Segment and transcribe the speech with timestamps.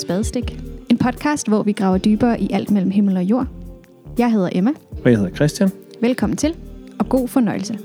[0.00, 0.60] til Spadestik.
[0.90, 3.46] En podcast, hvor vi graver dybere i alt mellem himmel og jord.
[4.18, 4.70] Jeg hedder Emma.
[5.04, 5.70] Og jeg hedder Christian.
[6.00, 6.56] Velkommen til,
[6.98, 7.78] og god fornøjelse.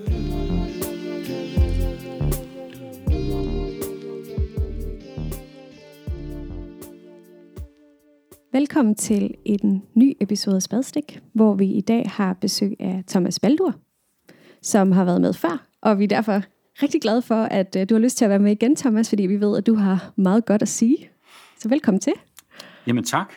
[8.54, 13.40] Velkommen til en ny episode af Spadestik, hvor vi i dag har besøg af Thomas
[13.40, 13.76] Baldur,
[14.62, 16.42] som har været med før, og vi er derfor
[16.84, 19.24] rigtig glade for, at øh, du har lyst til at være med igen, Thomas, fordi
[19.24, 21.10] vi ved, at du har meget godt at sige.
[21.70, 22.14] Velkommen til.
[22.88, 23.34] Jamen tak.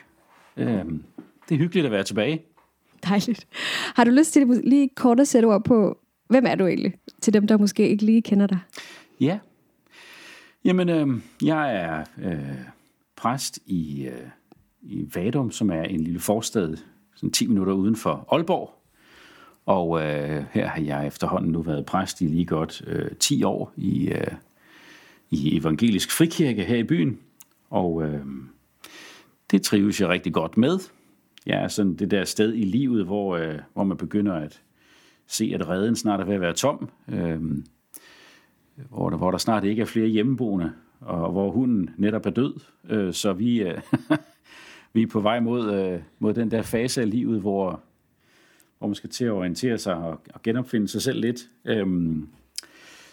[0.57, 1.03] Øhm,
[1.49, 2.41] det er hyggeligt at være tilbage.
[3.03, 3.47] Dejligt.
[3.95, 5.97] Har du lyst til at lige kort at sætte ord på,
[6.27, 8.59] hvem er du egentlig, til dem, der måske ikke lige kender dig?
[9.19, 9.39] Ja.
[10.65, 11.07] Jamen, øh,
[11.43, 12.57] jeg er øh,
[13.15, 14.27] præst i, øh,
[14.81, 16.77] i Vadum, som er en lille forstad,
[17.15, 18.73] sådan 10 minutter uden for Aalborg.
[19.65, 23.73] Og øh, her har jeg efterhånden nu været præst i lige godt øh, 10 år
[23.77, 24.27] i, øh,
[25.29, 27.19] i Evangelisk Frikirke her i byen.
[27.69, 28.25] Og øh,
[29.51, 30.79] det trives jeg rigtig godt med.
[31.45, 34.61] Jeg er sådan det der sted i livet, hvor, øh, hvor man begynder at
[35.27, 36.89] se, at redden snart er ved at være tom.
[37.07, 37.41] Øh,
[38.89, 42.53] hvor, der, hvor der snart ikke er flere hjemmeboende, og hvor hunden netop er død.
[42.89, 43.81] Øh, så vi, øh,
[44.93, 47.81] vi er på vej mod, øh, mod den der fase af livet, hvor,
[48.77, 51.49] hvor man skal til at orientere sig og, og genopfinde sig selv lidt.
[51.65, 52.29] Øhm,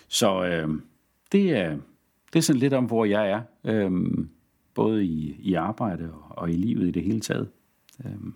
[0.08, 0.68] så øh,
[1.32, 1.76] det, er,
[2.32, 4.28] det er sådan lidt om, hvor jeg er, øhm,
[4.76, 7.48] både i, i arbejde og, og i livet i det hele taget.
[8.04, 8.34] Øhm,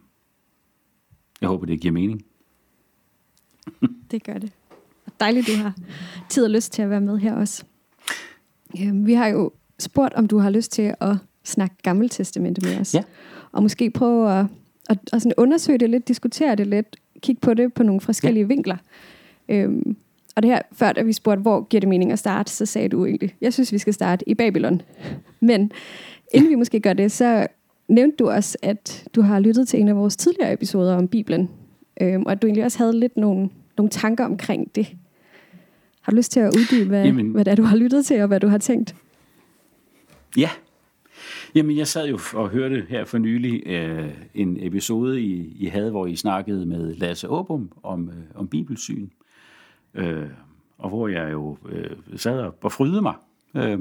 [1.41, 2.25] jeg håber, det giver mening.
[4.11, 4.53] det gør det.
[5.21, 5.75] Dejligt, du har
[6.29, 7.65] tid og lyst til at være med her også.
[8.81, 12.95] Øhm, vi har jo spurgt, om du har lyst til at snakke Gammeltestamentet med os.
[12.95, 13.03] Ja.
[13.53, 14.47] Og måske prøve at,
[14.91, 18.43] at, at sådan undersøge det lidt, diskutere det lidt, kigge på det på nogle forskellige
[18.43, 18.47] ja.
[18.47, 18.77] vinkler.
[19.49, 19.97] Øhm,
[20.37, 22.89] og det her, før da vi spurgte, hvor giver det mening at starte, så sagde
[22.89, 24.83] du egentlig, jeg synes, vi skal starte i Babylon.
[25.41, 25.73] Men
[26.31, 26.55] inden ja.
[26.55, 27.47] vi måske gør det, så
[27.89, 31.51] nævnte du også, at du har lyttet til en af vores tidligere episoder om Bibelen,
[32.01, 34.97] øhm, og at du egentlig også havde lidt nogle, nogle tanker omkring det.
[36.01, 38.21] Har du lyst til at uddybe, hvad, Jamen, hvad det er, du har lyttet til,
[38.21, 38.95] og hvad du har tænkt?
[40.37, 40.51] Ja.
[41.55, 45.91] Jamen, jeg sad jo og hørte her for nylig øh, en episode, I, I havde,
[45.91, 49.09] hvor I snakkede med Lasse Åbum om, øh, om bibelsyn.
[49.95, 50.27] Øh,
[50.79, 53.15] og hvor jeg jo øh, sad og frydede mig.
[53.55, 53.79] Øh,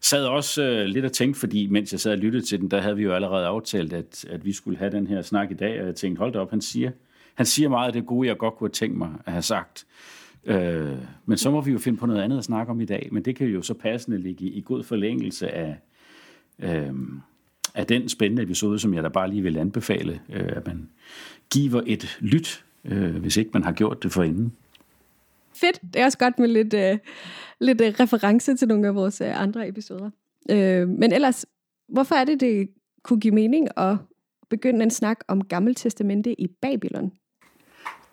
[0.00, 2.80] sad også øh, lidt og tænkte, fordi mens jeg sad og lyttede til den, der
[2.80, 5.80] havde vi jo allerede aftalt, at, at vi skulle have den her snak i dag,
[5.80, 6.90] og jeg tænkte, hold da op, han siger,
[7.34, 9.86] han siger meget af det gode, jeg godt kunne have tænkt mig at have sagt.
[10.44, 13.08] Øh, men så må vi jo finde på noget andet at snakke om i dag,
[13.12, 15.76] men det kan jo så passende ligge i, i god forlængelse af,
[16.58, 16.92] øh,
[17.74, 20.88] af den spændende episode, som jeg da bare lige vil anbefale, øh, at man
[21.50, 24.52] giver et lyt, øh, hvis ikke man har gjort det forinden.
[25.60, 25.80] Fedt.
[25.82, 26.98] Det er også godt med lidt, øh,
[27.60, 30.10] lidt øh, reference til nogle af vores øh, andre episoder.
[30.50, 31.46] Øh, men ellers,
[31.88, 32.68] hvorfor er det, det
[33.02, 33.96] kunne give mening at
[34.50, 37.12] begynde en snak om Gammeltestamentet i Babylon?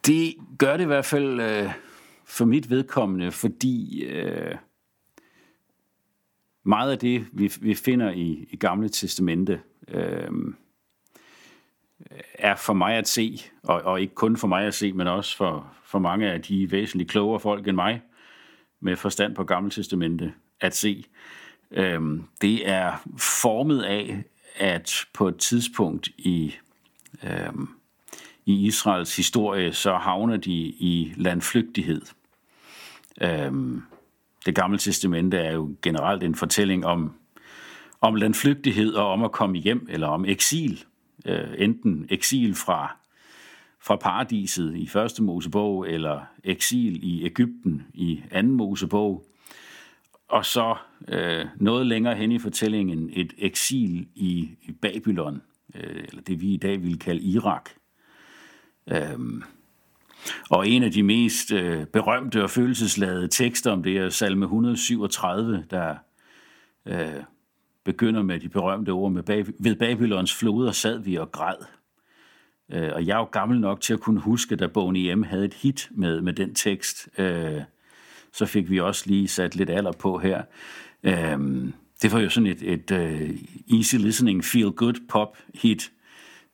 [0.05, 1.69] Det gør det i hvert fald øh,
[2.25, 4.55] for mit vedkommende, fordi øh,
[6.65, 10.31] meget af det, vi, vi finder i, i Gamle Testamente, øh,
[12.33, 15.37] er for mig at se, og, og ikke kun for mig at se, men også
[15.37, 18.01] for, for mange af de væsentligt klogere folk end mig,
[18.79, 21.05] med forstand på Gamle Testamente, at se.
[21.71, 24.23] øhm, det er formet af,
[24.57, 26.55] at på et tidspunkt i,
[27.23, 27.69] øhm,
[28.45, 32.01] i Israels historie, så havner de i landflygtighed.
[33.21, 33.81] Øhm,
[34.45, 37.13] det gamle testamente er jo generelt en fortælling om,
[38.01, 40.85] om landflygtighed og om at komme hjem, eller om eksil.
[41.25, 42.97] Øh, enten eksil fra,
[43.81, 49.25] fra paradiset i første Mosebog, eller eksil i Ægypten i anden Mosebog.
[50.27, 50.75] Og så
[51.07, 55.41] øh, noget længere hen i fortællingen et eksil i, i Babylon,
[55.75, 57.69] øh, eller det vi i dag vil kalde Irak.
[58.87, 59.43] Øhm,
[60.49, 65.65] og en af de mest øh, berømte og følelsesladede tekster om det er salme 137,
[65.69, 65.95] der
[66.85, 67.23] øh,
[67.85, 71.55] begynder med de berømte ord med Bab- ved Babylons floder sad vi og græd.
[72.71, 75.45] Øh, og jeg er jo gammel nok til at kunne huske, da Boney M havde
[75.45, 77.09] et hit med, med den tekst.
[77.17, 77.61] Øh,
[78.33, 80.43] så fik vi også lige sat lidt alder på her.
[81.03, 81.67] Øh,
[82.01, 85.91] det var jo sådan et, et uh, easy listening, feel good pop hit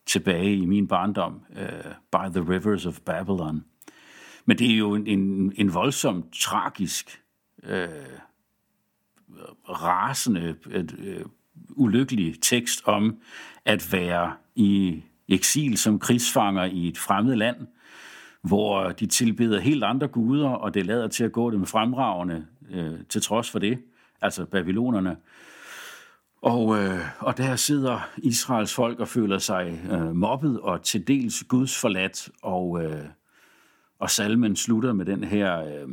[0.05, 3.63] tilbage i min barndom, uh, By the Rivers of Babylon.
[4.45, 7.21] Men det er jo en, en, en voldsomt tragisk,
[7.63, 7.69] uh,
[9.69, 11.25] rasende, øh, øh,
[11.69, 13.17] ulykkelig tekst om
[13.65, 17.67] at være i eksil som krigsfanger i et fremmed land,
[18.41, 22.99] hvor de tilbeder helt andre guder, og det lader til at gå dem fremragende øh,
[23.09, 23.79] til trods for det,
[24.21, 25.17] altså babylonerne.
[26.41, 31.43] Og, øh, og der sidder Israels folk og føler sig øh, mobbet og til dels
[31.43, 32.29] gudsforladt.
[32.41, 33.05] Og, øh,
[33.99, 35.89] og salmen slutter med den her, øh,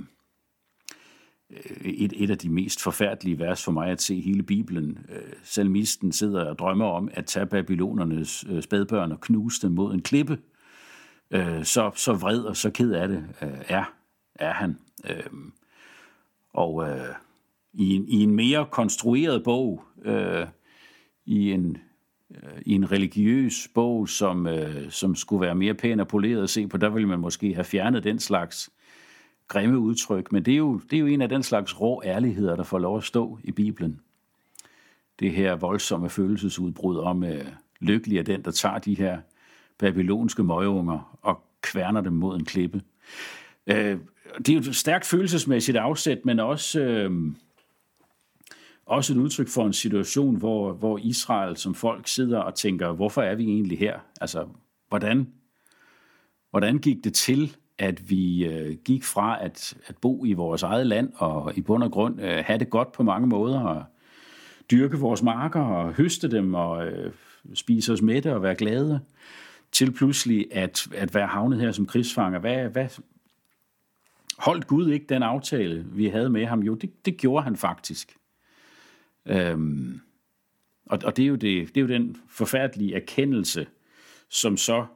[1.51, 4.99] Øh, et, et af de mest forfærdelige vers for mig at se hele Bibelen.
[5.09, 9.95] Øh, salmisten sidder og drømmer om at tage babylonernes øh, spædbørn og knuse dem mod
[9.95, 10.39] en klippe.
[11.63, 13.25] Så, så vred og så ked af det
[13.69, 13.93] er,
[14.35, 14.79] er han.
[16.53, 16.89] Og
[17.73, 19.85] i, en, i en mere konstrueret bog,
[21.27, 21.79] i en
[22.67, 24.49] i en religiøs bog, som,
[24.91, 27.65] som skulle være mere pæn og poleret at se på, der ville man måske have
[27.65, 28.71] fjernet den slags
[29.49, 30.33] grimme udtryk.
[30.33, 32.79] Men det er, jo, det er jo en af den slags rå ærligheder, der får
[32.79, 34.01] lov at stå i Bibelen.
[35.21, 37.47] Det her voldsomme følelsesudbrud om, øh,
[37.81, 39.21] lykkelig er den, der tager de her
[39.79, 42.83] babylonske møgeunger og kværner dem mod en klippe.
[43.67, 43.99] Øh,
[44.39, 46.81] det er jo et stærkt følelsesmæssigt afsæt, men også...
[46.81, 47.11] Øh,
[48.87, 53.23] også et udtryk for en situation, hvor, hvor Israel som folk sidder og tænker, hvorfor
[53.23, 53.99] er vi egentlig her?
[54.21, 54.47] Altså,
[54.89, 55.33] hvordan,
[56.51, 60.87] hvordan gik det til, at vi øh, gik fra at, at bo i vores eget
[60.87, 63.85] land og i bund og grund øh, have det godt på mange måder og
[64.71, 67.13] dyrke vores marker og høste dem og øh,
[67.55, 69.01] spise os mætte og være glade,
[69.73, 72.39] til pludselig at, at være havnet her som krigsfanger.
[72.39, 72.89] Hvad, hvad,
[74.39, 76.61] holdt Gud ikke den aftale, vi havde med ham?
[76.63, 78.17] Jo, det, det gjorde han faktisk.
[79.27, 80.01] Øhm,
[80.87, 83.67] og, og det, er jo det, det er jo den forfærdelige erkendelse,
[84.29, 84.87] som så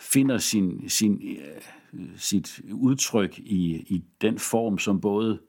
[0.00, 1.22] finder sin, sin,
[1.92, 5.40] øh, sit udtryk i, i den form, som både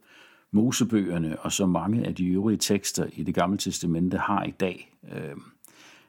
[0.51, 4.93] Mosebøgerne og så mange af de øvrige tekster i det gamle testamente har i dag.
[5.13, 5.35] Øh,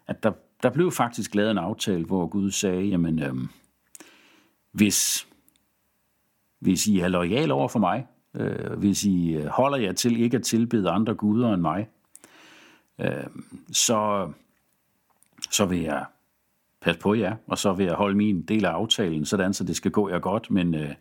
[0.07, 0.33] at der,
[0.63, 3.35] der blev faktisk lavet en aftale, hvor Gud sagde, jamen, øh,
[4.73, 5.29] hvis,
[6.59, 10.37] hvis I er lojal over for mig, øh, hvis I øh, holder jer til ikke
[10.37, 11.89] at tilbede andre guder end mig,
[13.01, 13.27] øh,
[13.73, 14.33] så,
[15.51, 16.05] så vil jeg
[16.87, 19.77] pas på jer, og så vil jeg holde min del af aftalen, sådan så det
[19.77, 20.51] skal gå jer godt.
[20.51, 20.95] Men, øh,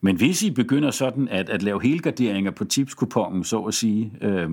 [0.00, 4.50] men hvis I begynder sådan at, at lave helgarderinger på tipskupongen, så at sige, øh,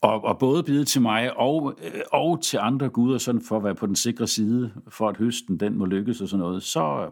[0.00, 3.64] og, og både bide til mig og, øh, og til andre guder, sådan for at
[3.64, 7.10] være på den sikre side, for at høsten den må lykkes og sådan noget, så,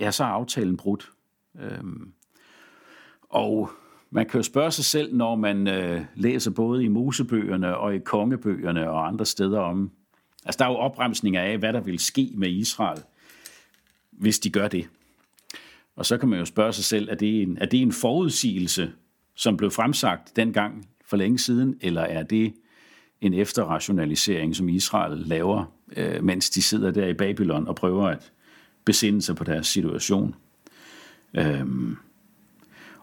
[0.00, 1.10] ja, så er aftalen brudt.
[1.60, 2.12] Øhm,
[3.30, 3.70] og
[4.10, 7.98] man kan jo spørge sig selv, når man øh, læser både i Mosebøgerne og i
[7.98, 9.90] kongebøgerne og andre steder om,
[10.44, 13.02] altså der er jo opremsninger af, hvad der vil ske med Israel,
[14.10, 14.88] hvis de gør det.
[15.96, 18.92] Og så kan man jo spørge sig selv, er det en, er det en forudsigelse,
[19.34, 22.54] som blev fremsagt dengang for længe siden, eller er det
[23.20, 25.64] en efterrationalisering, som Israel laver,
[25.96, 28.32] øh, mens de sidder der i Babylon og prøver at
[28.84, 30.34] besinde sig på deres situation?
[31.34, 31.96] Øhm,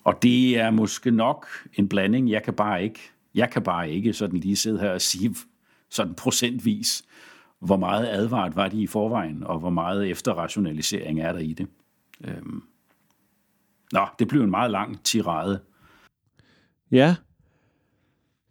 [0.04, 2.30] og det er måske nok en blanding.
[2.30, 3.00] Jeg kan bare ikke,
[3.36, 5.36] jeg kan bare ikke sådan lige sidde her og sige
[5.90, 7.04] sådan procentvis,
[7.60, 11.68] hvor meget advaret var de i forvejen, og hvor meget efterrationalisering er der i det.
[12.24, 12.64] Øhm.
[13.92, 15.60] Nå, det blev en meget lang tirade.
[16.92, 17.16] Ja.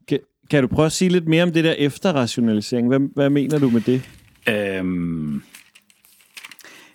[0.08, 0.18] Kan,
[0.50, 2.88] kan du prøve at sige lidt mere om det der efterrationalisering?
[2.88, 4.10] Hvad, hvad mener du med det?
[4.48, 5.42] Øhm.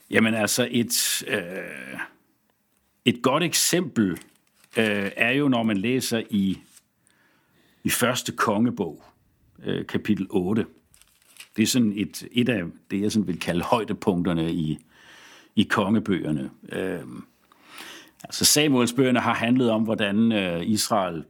[0.10, 2.00] Jamen altså, et, øh,
[3.06, 4.12] et godt eksempel
[4.78, 6.60] øh, er jo, når man læser i,
[7.84, 9.04] i første kongebog,
[9.66, 10.66] øh, kapitel 8.
[11.56, 14.78] Det er sådan et, et af det, jeg sådan vil kalde højdepunkterne i,
[15.56, 16.50] i kongebøgerne.
[16.72, 17.00] Øh,
[18.24, 21.24] altså Samuelsbøgerne har handlet om, hvordan øh, Israel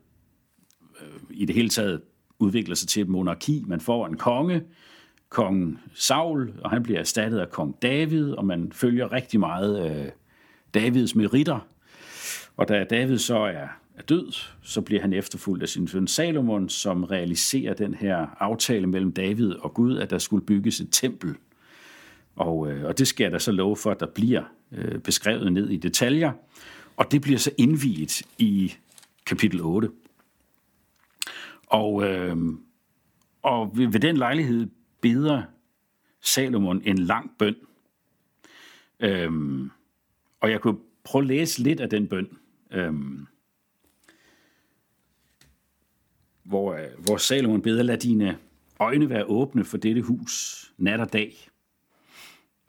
[1.01, 2.01] øh, i det hele taget
[2.39, 3.63] udvikler sig til et monarki.
[3.67, 4.63] Man får en konge,
[5.29, 10.11] kong Saul, og han bliver erstattet af kong David, og man følger rigtig meget øh,
[10.73, 11.59] Davids meritter
[12.57, 13.67] og da David så er,
[14.01, 14.31] er død,
[14.61, 19.53] så bliver han efterfulgt af sin søn Salomon, som realiserer den her aftale mellem David
[19.53, 21.35] og Gud, at der skulle bygges et tempel.
[22.35, 25.69] Og, øh, og det skal der så love for, at der bliver øh, beskrevet ned
[25.69, 26.31] i detaljer.
[26.97, 28.73] Og det bliver så indviet i
[29.25, 29.89] kapitel 8.
[31.67, 32.37] Og, øh,
[33.41, 34.67] og ved, ved den lejlighed
[35.01, 35.43] beder
[36.21, 37.55] Salomon en lang bøn.
[38.99, 39.31] Øh,
[40.41, 42.27] og jeg kunne prøve at læse lidt af den bøn.
[42.71, 43.27] Øhm,
[46.43, 48.37] hvor, øh, hvor Salomon beder, lad dine
[48.79, 51.47] øjne være åbne for dette hus, nat og dag.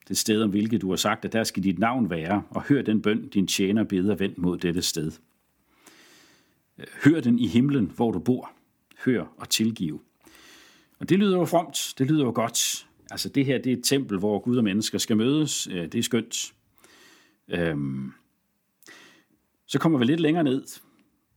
[0.09, 2.83] Det sted, om hvilket du har sagt, at der skal dit navn være, og hør
[2.83, 5.12] den bøn, din tjener beder vendt mod dette sted.
[6.79, 8.50] Øh, hør den i himlen, hvor du bor.
[9.05, 10.00] Hør og tilgive.
[10.99, 12.87] Og det lyder jo fromt, det lyder jo godt.
[13.11, 15.67] Altså det her, det er et tempel, hvor Gud og mennesker skal mødes.
[15.67, 16.55] Øh, det er skønt.
[17.49, 18.12] Øhm,
[19.67, 20.64] så kommer vi lidt længere ned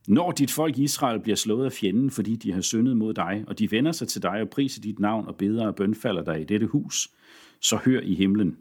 [0.07, 3.59] når dit folk Israel bliver slået af fjenden, fordi de har syndet mod dig, og
[3.59, 6.43] de vender sig til dig og priser dit navn og beder og bønfalder dig i
[6.43, 7.09] dette hus,
[7.61, 8.57] så hør i himlen,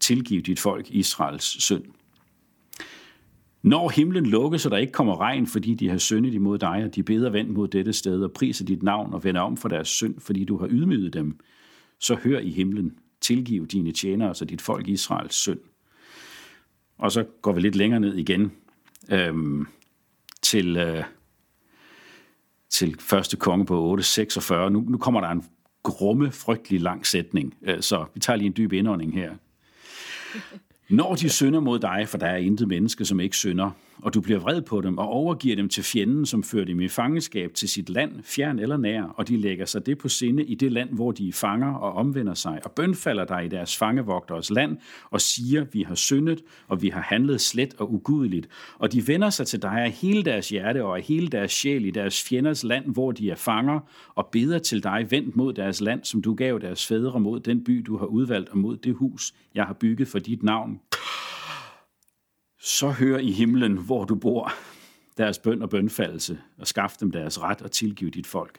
[0.00, 1.84] tilgiv dit folk Israels synd.
[3.62, 6.94] Når himlen lukker, så der ikke kommer regn, fordi de har syndet imod dig, og
[6.94, 9.88] de beder vend mod dette sted og priser dit navn og vender om for deres
[9.88, 11.38] synd, fordi du har ydmyget dem,
[12.00, 15.58] så hør i himlen, tilgiv dine tjenere, så dit folk Israels synd.
[16.98, 18.52] Og så går vi lidt længere ned igen
[19.12, 19.66] øhm,
[20.42, 21.04] til, øh,
[22.70, 24.68] til første konge på 8.46.
[24.68, 25.44] Nu, nu kommer der en
[25.82, 29.32] grumme, frygtelig lang sætning, øh, så vi tager lige en dyb indånding her.
[30.88, 33.70] Når de synder mod dig, for der er intet menneske, som ikke synder,
[34.02, 36.88] og du bliver vred på dem og overgiver dem til fjenden, som fører dem i
[36.88, 40.54] fangenskab til sit land, fjern eller nær, og de lægger sig det på sinde i
[40.54, 44.76] det land, hvor de fanger og omvender sig, og bønfalder dig i deres fangevogteres land,
[45.10, 48.48] og siger, vi har syndet, og vi har handlet slet og ugudeligt.
[48.78, 51.84] Og de vender sig til dig af hele deres hjerte og af hele deres sjæl
[51.84, 53.80] i deres fjenders land, hvor de er fanger,
[54.14, 57.64] og beder til dig vendt mod deres land, som du gav deres fædre mod den
[57.64, 60.80] by, du har udvalgt, og mod det hus, jeg har bygget for dit navn
[62.62, 64.52] så hør i himlen, hvor du bor,
[65.16, 68.58] deres bøn og bønfaldelse, og skaf dem deres ret og tilgiv dit folk.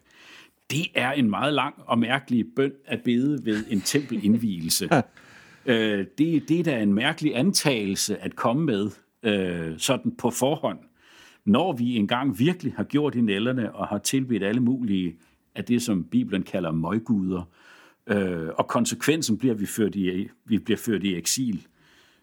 [0.72, 4.90] Det er en meget lang og mærkelig bøn at bede ved en tempelindvielse.
[5.66, 8.92] øh, det, det er da en mærkelig antagelse at komme med,
[9.24, 10.80] øh, sådan på forhånd.
[11.46, 15.18] Når vi engang virkelig har gjort i nælderne og har tilbedt alle mulige
[15.56, 17.50] af det, som Bibelen kalder møgguder,
[18.08, 21.68] øh, og konsekvensen bliver, at vi, ført i, vi bliver ført i eksil,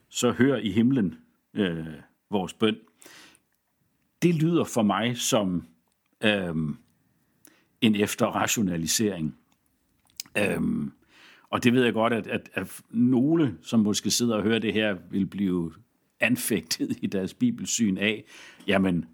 [0.09, 1.15] så hør i himlen,
[1.55, 1.87] øh,
[2.31, 2.77] vores bøn.
[4.23, 5.67] Det lyder for mig som
[6.25, 6.55] øh,
[7.81, 9.37] en efterrationalisering.
[10.39, 10.61] Øh,
[11.51, 14.73] og det ved jeg godt, at, at, at nogle, som måske sidder og hører det
[14.73, 15.73] her, vil blive
[16.21, 18.25] anfægtet i deres bibelsyn af,
[18.67, 19.05] jamen,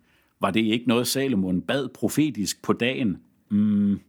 [0.41, 3.23] var det ikke noget, Salomon bad profetisk på dagen?
[3.49, 4.01] Mm,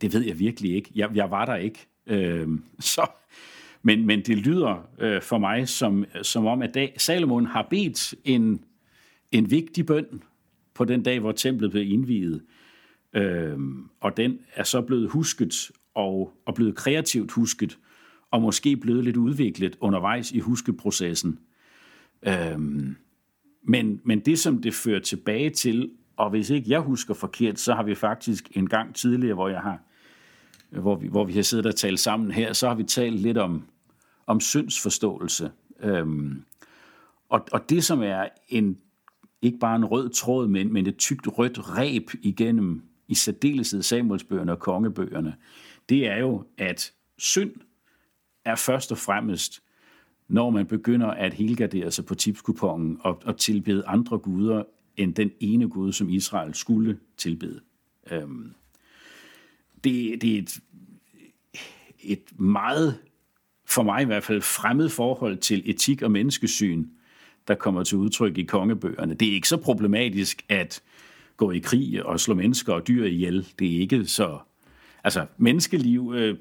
[0.00, 0.90] det ved jeg virkelig ikke.
[0.94, 1.86] Jeg, jeg var der ikke.
[2.06, 2.48] Øh,
[2.80, 3.06] så
[3.82, 8.14] men, men det lyder øh, for mig som, som om, at dag, Salomon har bedt
[8.24, 8.64] en,
[9.32, 10.22] en vigtig bøn
[10.74, 12.42] på den dag, hvor templet blev indviet.
[13.14, 13.58] Øh,
[14.00, 17.78] og den er så blevet husket og, og blevet kreativt husket,
[18.30, 21.38] og måske blevet lidt udviklet undervejs i huskeprocessen.
[22.26, 22.58] Øh,
[23.62, 27.74] men, men det, som det fører tilbage til, og hvis ikke jeg husker forkert, så
[27.74, 29.78] har vi faktisk en gang tidligere, hvor jeg har
[30.80, 33.38] hvor vi, hvor vi har siddet og talt sammen her, så har vi talt lidt
[33.38, 33.62] om,
[34.26, 35.50] om syndsforståelse.
[35.80, 36.44] Øhm,
[37.28, 38.78] og, og det, som er en
[39.42, 44.52] ikke bare en rød tråd, men, men et tykt rødt reb igennem i særdeleshed Samuelsbøgerne
[44.52, 45.36] og kongebøgerne,
[45.88, 47.52] det er jo, at synd
[48.44, 49.62] er først og fremmest,
[50.28, 54.64] når man begynder at helgardere sig på tipskupongen og, og tilbede andre guder
[54.96, 57.60] end den ene gud, som Israel skulle tilbede.
[58.10, 58.54] Øhm,
[59.84, 60.60] det, det er et,
[62.00, 62.98] et meget
[63.74, 66.86] for mig i hvert fald, fremmed forhold til etik og menneskesyn,
[67.48, 69.14] der kommer til udtryk i kongebøgerne.
[69.14, 70.82] Det er ikke så problematisk at
[71.36, 73.48] gå i krig og slå mennesker og dyr ihjel.
[73.58, 74.38] Det er ikke så...
[75.04, 76.36] Altså, menneskeliv øh, øh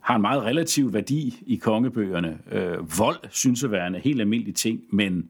[0.00, 2.38] har en meget relativ værdi i kongebøgerne.
[2.52, 5.28] Øh, vold synes at være en helt almindelig ting, men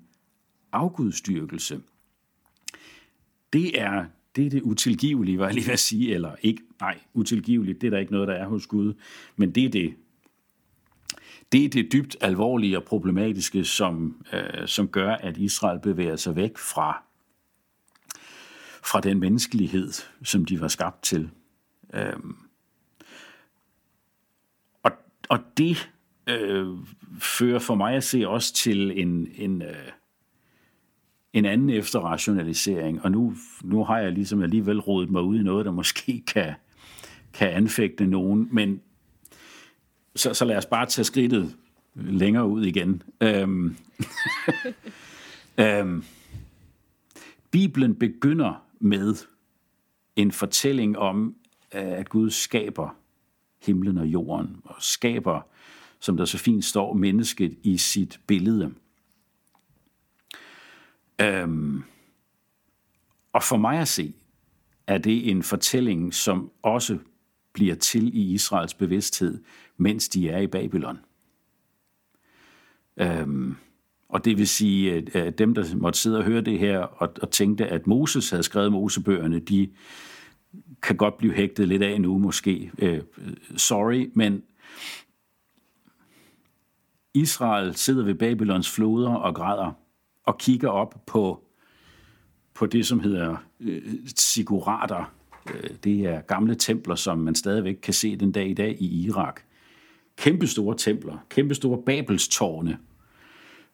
[0.73, 1.81] afgudstyrkelse,
[3.53, 4.05] det er
[4.37, 7.91] det er det utilgivelige, var jeg lige vil sige, eller ikke, nej, utilgiveligt, det er
[7.91, 8.95] der ikke noget, der er hos Gud,
[9.37, 9.95] men det er det
[11.55, 16.37] det er det dybt alvorlige og problematiske, som, øh, som gør, at Israel bevæger sig
[16.37, 17.03] væk fra,
[18.85, 19.93] fra den menneskelighed,
[20.23, 21.31] som de var skabt til.
[21.95, 22.37] Øhm.
[24.83, 24.93] Og,
[25.29, 25.91] og det
[26.27, 26.67] øh,
[27.19, 29.89] fører for mig at se også til en, en, øh,
[31.33, 33.03] en anden efterrationalisering.
[33.03, 36.55] Og nu, nu har jeg ligesom alligevel rodet mig ud i noget, der måske kan,
[37.33, 38.81] kan anfægte nogen, men
[40.17, 41.57] så, så lad os bare tage skridtet
[41.95, 43.03] længere ud igen.
[43.21, 43.77] Øhm,
[45.61, 46.05] øhm,
[47.51, 49.15] Bibelen begynder med
[50.17, 51.37] en fortælling om,
[51.71, 52.97] at Gud skaber
[53.63, 55.41] himlen og jorden, og skaber,
[56.01, 58.75] som der så fint står, mennesket i sit billede.
[61.21, 61.83] Øhm,
[63.33, 64.15] og for mig at se,
[64.87, 66.99] er det en fortælling, som også
[67.53, 69.43] bliver til i Israels bevidsthed,
[69.77, 70.99] mens de er i Babylon.
[72.97, 73.57] Øhm,
[74.09, 77.31] og det vil sige, at dem, der måtte sidde og høre det her og, og
[77.31, 79.71] tænkte, at Moses havde skrevet Mosebøgerne, de
[80.83, 82.71] kan godt blive hægtet lidt af nu måske.
[82.79, 83.01] Øh,
[83.57, 84.43] sorry, men
[87.15, 89.73] Israel sidder ved Babylons floder og græder
[90.25, 91.45] og kigger op på
[92.55, 93.83] på det, som hedder øh,
[94.17, 95.13] sigurater.
[95.55, 99.05] Øh, det er gamle templer, som man stadigvæk kan se den dag i dag i
[99.05, 99.41] Irak
[100.17, 102.79] kæmpestore templer, kæmpestore babelstårne,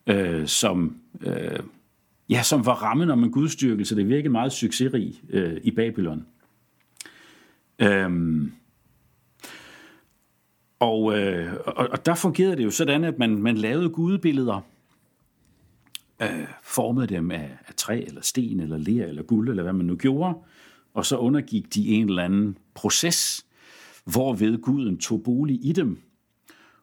[0.06, 1.58] øh, som, øh,
[2.28, 3.96] ja, som var rammen om en gudstyrkelse.
[3.96, 6.26] Det virkede meget succesrig øh, i Babylon.
[7.78, 8.52] Øhm,
[10.78, 14.60] og, øh, og, og der fungerede det jo sådan, at man, man lavede gudebilleder,
[16.22, 19.86] øh, formede dem af, af træ, eller sten, eller ler, eller guld, eller hvad man
[19.86, 20.34] nu gjorde,
[20.94, 23.46] og så undergik de en eller anden proces,
[24.04, 25.98] hvorved guden tog bolig i dem,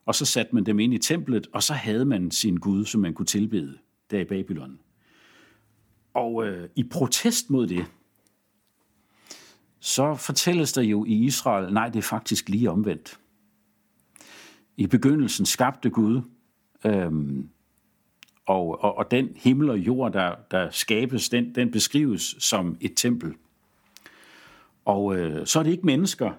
[0.07, 3.01] og så satte man dem ind i templet, og så havde man sin gud, som
[3.01, 3.77] man kunne tilbede
[4.11, 4.79] der i Babylon.
[6.13, 7.85] Og øh, i protest mod det,
[9.79, 13.19] så fortælles der jo i Israel, nej, det er faktisk lige omvendt.
[14.77, 16.21] I begyndelsen skabte Gud,
[16.85, 17.49] øhm,
[18.45, 22.93] og, og, og den himmel og jord, der, der skabes, den, den beskrives som et
[22.95, 23.33] tempel.
[24.85, 26.31] Og øh, så er det ikke mennesker,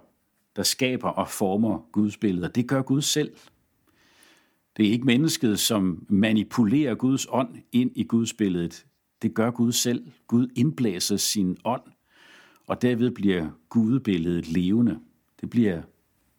[0.56, 2.48] der skaber og former Guds billeder.
[2.48, 3.32] Det gør Gud selv.
[4.78, 8.86] Det er ikke mennesket, som manipulerer Guds ånd ind i Guds billedet.
[9.22, 10.06] Det gør Gud selv.
[10.26, 11.82] Gud indblæser sin ånd,
[12.66, 14.98] og derved bliver Gudbilledet levende.
[15.40, 15.82] Det bliver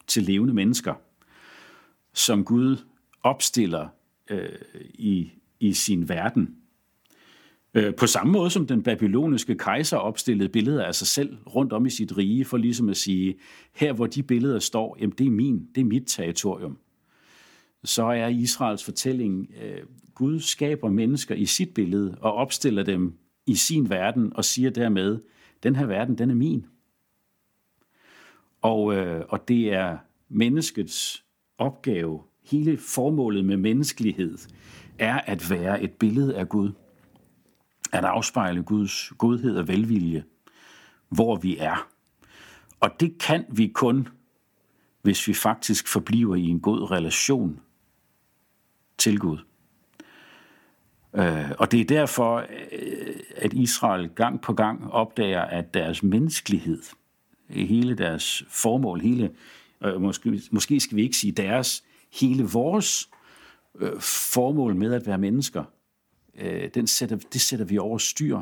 [0.07, 0.93] til levende mennesker,
[2.13, 2.77] som Gud
[3.23, 3.87] opstiller
[4.29, 4.49] øh,
[4.93, 6.55] i, i sin verden.
[7.73, 11.85] Øh, på samme måde som den babyloniske kejser opstillede billeder af sig selv rundt om
[11.85, 13.35] i sit rige, for ligesom at sige,
[13.73, 16.77] her hvor de billeder står, jamen det er min, det er mit territorium.
[17.83, 19.81] Så er Israels fortælling, øh,
[20.15, 25.19] Gud skaber mennesker i sit billede og opstiller dem i sin verden og siger dermed,
[25.63, 26.65] den her verden, den er min.
[28.61, 29.97] Og, øh, og det er
[30.29, 31.25] menneskets
[31.57, 34.37] opgave, hele formålet med menneskelighed,
[34.99, 36.71] er at være et billede af Gud.
[37.91, 40.23] At afspejle Guds godhed og velvilje,
[41.09, 41.87] hvor vi er.
[42.79, 44.07] Og det kan vi kun,
[45.01, 47.59] hvis vi faktisk forbliver i en god relation
[48.99, 49.37] til Gud.
[51.15, 52.37] Øh, og det er derfor,
[52.71, 56.81] øh, at Israel gang på gang opdager, at deres menneskelighed,
[57.49, 59.31] hele deres formål, hele,
[59.83, 61.83] øh, måske, måske skal vi ikke sige deres,
[62.21, 63.09] hele vores
[63.79, 65.63] øh, formål med at være mennesker,
[66.37, 68.39] øh, den sætter, det sætter vi over styr,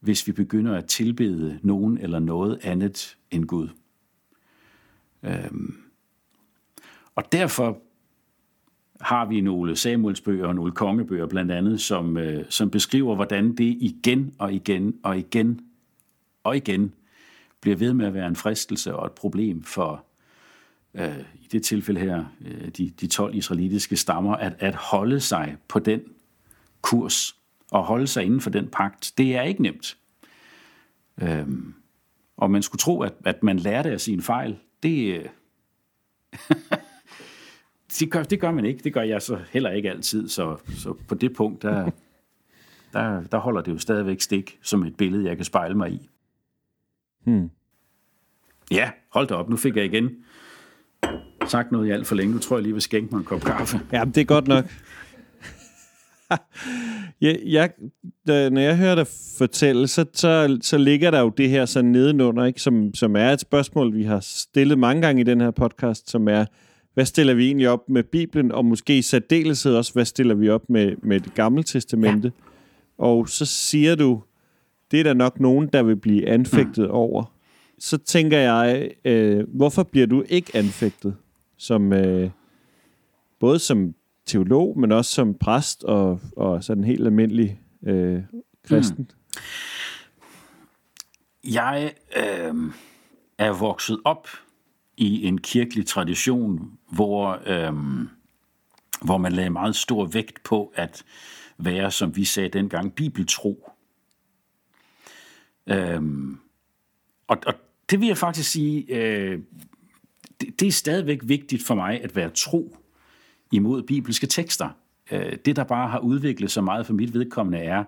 [0.00, 3.68] hvis vi begynder at tilbede nogen eller noget andet end Gud.
[7.14, 7.85] Og derfor
[9.00, 13.76] har vi nogle Samuelsbøger og nogle kongebøger blandt andet, som, øh, som beskriver, hvordan det
[13.80, 15.60] igen og igen og igen
[16.44, 16.92] og igen
[17.60, 20.04] bliver ved med at være en fristelse og et problem for,
[20.94, 25.56] øh, i det tilfælde her, øh, de, de 12 israelitiske stammer, at, at holde sig
[25.68, 26.00] på den
[26.82, 27.36] kurs
[27.70, 29.12] og holde sig inden for den pagt.
[29.18, 29.96] Det er ikke nemt.
[31.22, 31.46] Øh,
[32.36, 34.58] og man skulle tro, at, at man lærte af sin fejl.
[34.82, 35.28] Det, øh,
[38.00, 38.84] det, gør, det gør man ikke.
[38.84, 40.28] Det gør jeg så heller ikke altid.
[40.28, 41.90] Så, så på det punkt, der,
[42.92, 46.10] der, der holder det jo stadigvæk stik som et billede, jeg kan spejle mig i.
[47.24, 47.50] Hmm.
[48.70, 49.48] Ja, hold da op.
[49.48, 50.10] Nu fik jeg igen
[51.48, 52.32] sagt noget i alt for længe.
[52.32, 53.80] Nu tror jeg lige vil skænke mig en kop kaffe.
[53.92, 54.64] Ja, det er godt nok.
[57.20, 57.70] jeg, jeg,
[58.26, 59.06] når jeg hører dig
[59.38, 62.60] fortælle, så, så, så ligger der jo det her så nedenunder, ikke?
[62.60, 66.28] Som, som er et spørgsmål, vi har stillet mange gange i den her podcast, som
[66.28, 66.44] er,
[66.96, 70.48] hvad stiller vi egentlig op med Bibelen, og måske i særdeleshed også, hvad stiller vi
[70.48, 72.32] op med, med det gamle testamente.
[72.36, 73.04] Ja.
[73.04, 74.22] Og så siger du,
[74.90, 76.90] det er der nok nogen, der vil blive anfægtet mm.
[76.90, 77.24] over.
[77.78, 81.16] Så tænker jeg, øh, hvorfor bliver du ikke anfægtet?
[81.56, 82.30] Som, øh,
[83.40, 83.94] både som
[84.26, 88.20] teolog, men også som præst og, og sådan helt almindelig øh,
[88.68, 89.10] kristen.
[89.10, 89.42] Mm.
[91.52, 92.54] Jeg øh,
[93.38, 94.28] er vokset op
[94.96, 98.08] i en kirkelig tradition, hvor, øhm,
[99.02, 101.04] hvor man lagde meget stor vægt på at
[101.58, 103.70] være, som vi sagde dengang, bibeltro.
[105.66, 106.38] Øhm,
[107.26, 107.54] og, og
[107.90, 109.40] det vil jeg faktisk sige, øh,
[110.40, 112.76] det, det er stadigvæk vigtigt for mig at være tro
[113.52, 114.70] imod bibelske tekster.
[115.10, 117.84] Øh, det, der bare har udviklet sig meget for mit vedkommende, er,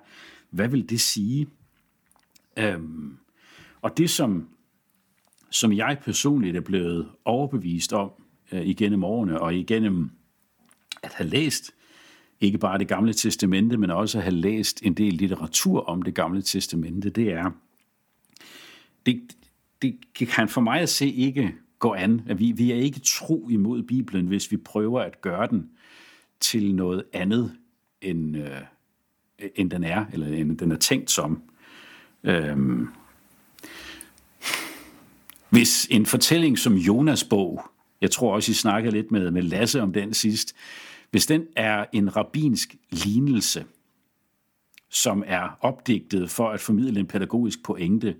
[0.51, 1.49] hvad vil det sige?
[2.57, 3.19] Øhm,
[3.83, 4.49] og det, som
[5.51, 8.11] som jeg personligt er blevet overbevist om
[8.53, 10.11] øh, igennem årene, og igennem
[11.03, 11.73] at have læst
[12.41, 16.15] ikke bare det gamle testamente, men også at have læst en del litteratur om det
[16.15, 17.51] gamle testamente, det er,
[19.07, 19.37] det,
[19.83, 22.23] det kan for mig at se ikke gå an.
[22.27, 25.71] At vi, vi er ikke tro imod Bibelen, hvis vi prøver at gøre den
[26.41, 27.57] til noget andet,
[28.01, 28.61] end, øh,
[29.55, 31.43] end den er, eller end den er tænkt som.
[32.25, 32.89] Øhm,
[35.51, 37.63] hvis en fortælling som Jonas bog,
[38.01, 40.55] jeg tror også, I snakkede lidt med, med Lasse om den sidst,
[41.11, 43.65] hvis den er en rabinsk lignelse,
[44.91, 48.17] som er opdigtet for at formidle en pædagogisk pointe,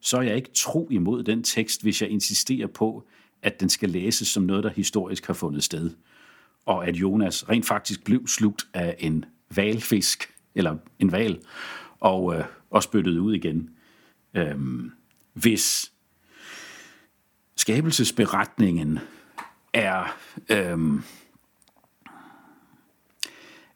[0.00, 3.06] så er jeg ikke tro imod den tekst, hvis jeg insisterer på,
[3.42, 5.90] at den skal læses som noget, der historisk har fundet sted.
[6.66, 11.40] Og at Jonas rent faktisk blev slugt af en valfisk, eller en val,
[12.00, 13.70] og, øh, og spyttet ud igen.
[14.34, 14.92] Øhm,
[15.32, 15.92] hvis
[17.60, 18.98] skabelsesberetningen
[19.72, 20.18] er,
[20.48, 21.02] øhm,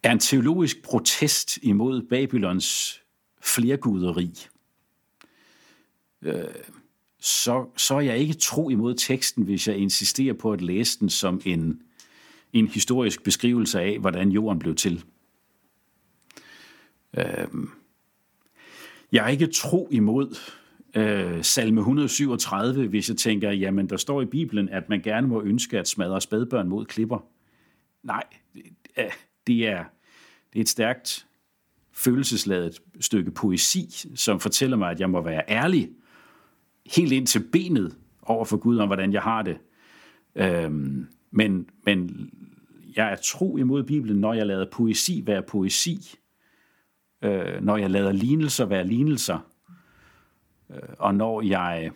[0.02, 3.00] er en teologisk protest imod Babylons
[3.40, 4.46] flerguderi,
[6.22, 6.44] øh,
[7.20, 11.10] så, så er jeg ikke tro imod teksten, hvis jeg insisterer på at læse den
[11.10, 11.82] som en,
[12.52, 15.04] en historisk beskrivelse af, hvordan jorden blev til.
[17.18, 17.48] Øh,
[19.12, 20.36] jeg er ikke tro imod
[20.96, 25.42] øh, salme 137, hvis jeg tænker, jamen der står i Bibelen, at man gerne må
[25.42, 27.26] ønske at smadre spædbørn mod klipper.
[28.02, 28.24] Nej,
[29.46, 29.84] det er,
[30.52, 31.26] det er et stærkt
[31.92, 35.90] følelsesladet stykke poesi, som fortæller mig, at jeg må være ærlig,
[36.96, 39.58] helt ind til benet over for Gud om, hvordan jeg har det.
[40.34, 42.30] Øhm, men, men
[42.96, 46.14] jeg er tro imod Bibelen, når jeg lader poesi være poesi,
[47.24, 49.38] øh, når jeg lader lignelser være lignelser,
[50.98, 51.90] og når jeg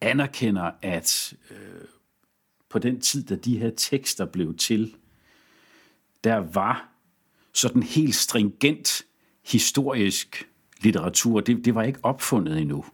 [0.00, 1.84] anerkender, at øh,
[2.68, 4.96] på den tid, da de her tekster blev til,
[6.24, 6.88] der var
[7.52, 9.02] sådan helt stringent
[9.44, 10.48] historisk
[10.80, 11.40] litteratur.
[11.40, 12.84] Det, det var ikke opfundet endnu.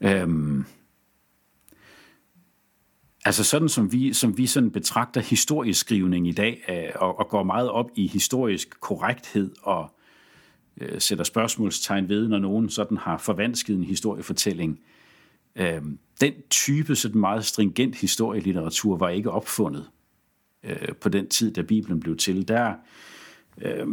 [0.00, 0.64] Øhm,
[3.24, 7.42] altså sådan som vi, som vi sådan betragter historieskrivning i dag, øh, og, og går
[7.42, 9.95] meget op i historisk korrekthed og
[10.80, 14.80] øh, sætter spørgsmålstegn ved, når nogen sådan har forvansket en historiefortælling.
[15.56, 19.90] Øhm, den type sådan meget stringent historielitteratur var ikke opfundet
[20.62, 22.48] øh, på den tid, da Bibelen blev til.
[22.48, 22.74] Der,
[23.62, 23.86] øh,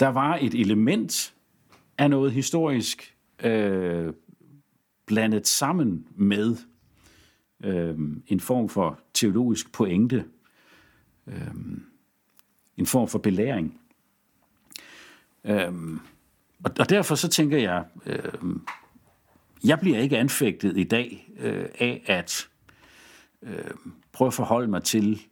[0.00, 1.34] der var et element
[1.98, 4.12] af noget historisk øh,
[5.06, 6.56] blandet sammen med
[7.64, 10.24] øh, en form for teologisk pointe,
[11.26, 11.54] øh,
[12.76, 13.80] en form for belæring.
[15.44, 16.00] Øhm,
[16.64, 18.66] og, og derfor så tænker jeg, øhm,
[19.64, 22.48] jeg bliver ikke anfægtet i dag øh, af at
[23.42, 23.70] øh,
[24.12, 25.22] prøve at forholde mig til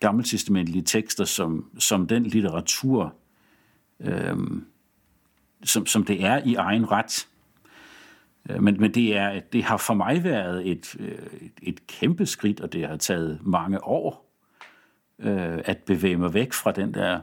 [0.00, 3.14] gammeltestamentlige tekster som, som den litteratur,
[4.00, 4.36] øh,
[5.64, 7.28] som, som det er i egen ret.
[8.50, 12.60] Øh, men, men det, er, det har for mig været et, et, et kæmpe skridt,
[12.60, 14.24] og det har taget mange år
[15.18, 17.20] øh, at bevæge mig væk fra den der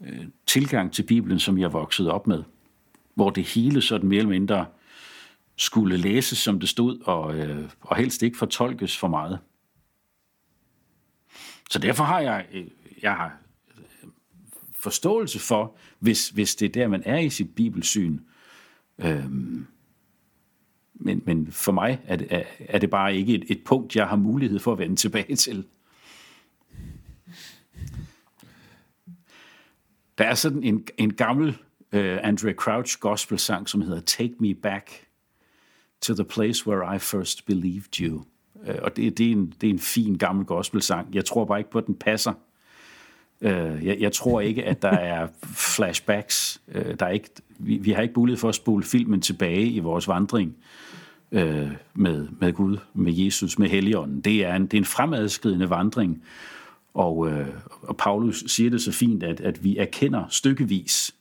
[0.00, 2.42] øh, tilgang til Bibelen, som jeg voksede op med.
[3.14, 4.66] Hvor det hele sådan mere eller mindre
[5.56, 9.38] skulle læses, som det stod, og, øh, og helst ikke fortolkes for meget.
[11.70, 12.66] Så derfor har jeg, øh,
[13.02, 13.38] jeg har
[13.78, 14.08] øh,
[14.72, 18.18] forståelse for, hvis, hvis det er der, man er i sit bibelsyn.
[18.98, 19.66] Øhm,
[20.94, 24.08] men, men for mig er det, er, er det bare ikke et, et punkt, jeg
[24.08, 25.64] har mulighed for at vende tilbage til.
[30.18, 31.56] Der er sådan en, en gammel
[31.92, 34.90] øh, uh, Andre Crouch gospel-sang, som hedder Take Me Back
[36.00, 38.24] to the Place Where I First Believed You.
[38.54, 41.14] Uh, og det, det, er en, det er en fin gammel gospel-sang.
[41.14, 42.32] Jeg tror bare ikke på, at den passer.
[43.40, 43.50] Uh,
[43.86, 46.60] jeg, jeg tror ikke, at der er flashbacks.
[46.68, 49.78] Uh, der er ikke, vi, vi har ikke mulighed for at spole filmen tilbage i
[49.78, 50.56] vores vandring
[51.30, 51.40] uh,
[51.94, 54.20] med, med Gud, med Jesus, med Helligånden.
[54.20, 56.22] Det er en, det er en fremadskridende vandring,
[56.98, 57.48] og, øh,
[57.82, 61.14] og Paulus siger det så fint, at, at vi erkender stykkevis.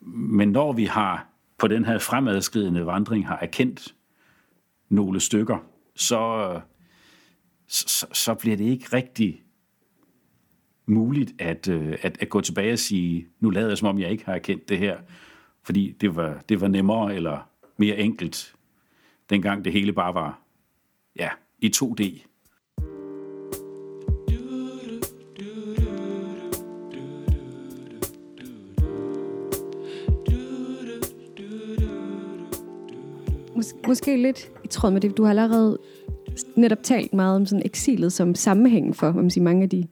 [0.00, 3.94] Men når vi har på den her fremadskridende vandring har erkendt
[4.88, 5.58] nogle stykker,
[5.96, 6.60] så,
[7.66, 9.42] så, så bliver det ikke rigtig
[10.86, 14.10] muligt at, øh, at, at gå tilbage og sige, nu lader jeg som om, jeg
[14.10, 14.98] ikke har erkendt det her,
[15.62, 18.54] fordi det var, det var nemmere eller mere enkelt,
[19.30, 20.40] dengang det hele bare var
[21.16, 22.25] ja, i 2D.
[33.74, 35.16] Mås- måske lidt i tråd med det.
[35.16, 35.78] Du har allerede
[36.56, 39.86] netop talt meget om sådan eksilet som sammenhængen for man siger, mange af de,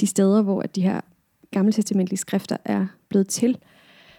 [0.00, 1.00] de steder, hvor at de her
[1.50, 3.58] gamle testamentlige skrifter er blevet til.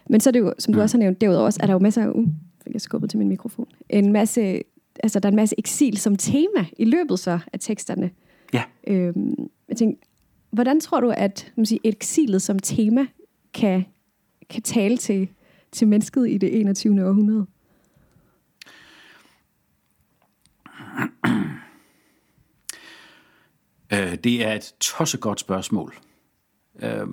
[0.09, 1.79] Men så er det jo, som du også har nævnt, derudover også, er der jo
[1.79, 2.27] masser af, uh,
[2.63, 4.61] fik jeg skubbet til min mikrofon, en masse,
[5.03, 8.09] altså der er en masse eksil som tema i løbet så af teksterne.
[8.53, 8.63] Ja.
[8.87, 9.97] Øhm, jeg tænker,
[10.51, 13.05] hvordan tror du, at man siger, eksilet som tema
[13.53, 13.85] kan,
[14.49, 15.27] kan tale til,
[15.71, 17.07] til mennesket i det 21.
[17.07, 17.45] århundrede?
[23.93, 25.95] Øh, det er et tossegodt spørgsmål.
[26.83, 27.07] Øh,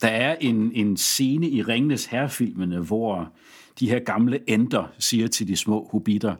[0.00, 3.32] der er en, en scene i Ringnes herrefilmene, hvor
[3.80, 6.36] de her gamle ender siger til de små hobitter,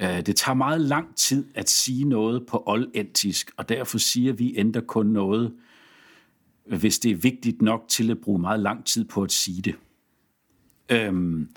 [0.00, 4.58] øh, det tager meget lang tid at sige noget på oldentisk, og derfor siger vi
[4.58, 5.54] ender kun noget,
[6.66, 9.74] hvis det er vigtigt nok til at bruge meget lang tid på at sige det.
[10.88, 11.48] Øhm,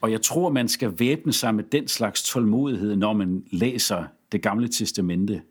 [0.00, 4.42] og jeg tror, man skal væbne sig med den slags tålmodighed, når man læser det
[4.42, 5.42] gamle testamente.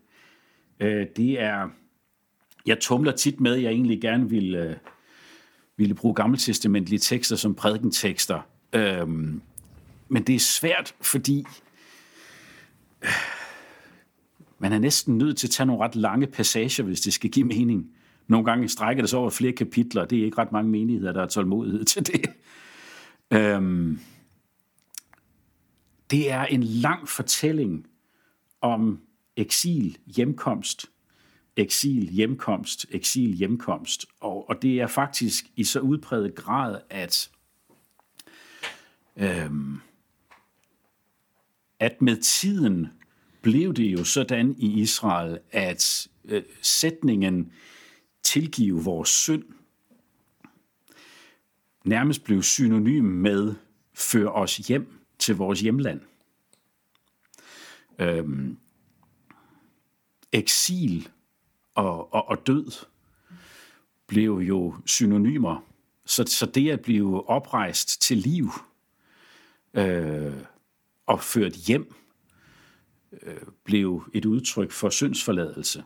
[0.80, 1.68] Øh, det er,
[2.66, 4.76] jeg tumler tit med, at jeg egentlig gerne ville, øh,
[5.76, 8.40] ville bruge gammeltestamentlige tekster som prædikentekster.
[8.72, 9.08] Øh,
[10.08, 11.44] men det er svært, fordi
[13.02, 13.10] øh,
[14.58, 17.46] man er næsten nødt til at tage nogle ret lange passager, hvis det skal give
[17.46, 17.90] mening.
[18.26, 21.20] Nogle gange strækker det sig over flere kapitler, det er ikke ret mange menigheder, der
[21.20, 22.30] har tålmodighed til det.
[23.30, 23.98] Øhm,
[26.10, 27.86] det er en lang fortælling
[28.64, 29.00] om
[29.36, 30.86] eksil, hjemkomst,
[31.56, 34.06] eksil, hjemkomst, eksil, hjemkomst.
[34.20, 37.30] Og, og det er faktisk i så udpræget grad, at,
[39.16, 39.80] øhm,
[41.80, 42.88] at med tiden
[43.42, 47.52] blev det jo sådan i Israel, at øh, sætningen
[48.22, 49.44] tilgive vores synd
[51.84, 53.54] nærmest blev synonym med
[53.94, 56.00] før os hjem til vores hjemland
[57.98, 58.54] øh,
[60.32, 61.08] eksil
[61.74, 62.86] og, og, og død
[64.06, 65.64] blev jo synonymer.
[66.06, 68.50] Så, så det at blive oprejst til liv
[69.74, 70.34] øh,
[71.06, 71.94] og ført hjem
[73.22, 75.84] øh, blev et udtryk for syndsforladelse.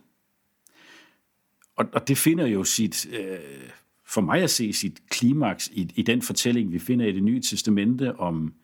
[1.77, 3.71] Og, og det finder jo sit, øh,
[4.07, 7.43] for mig at se, sit klimaks i, i den fortælling, vi finder i det nye
[7.43, 8.55] testamente om,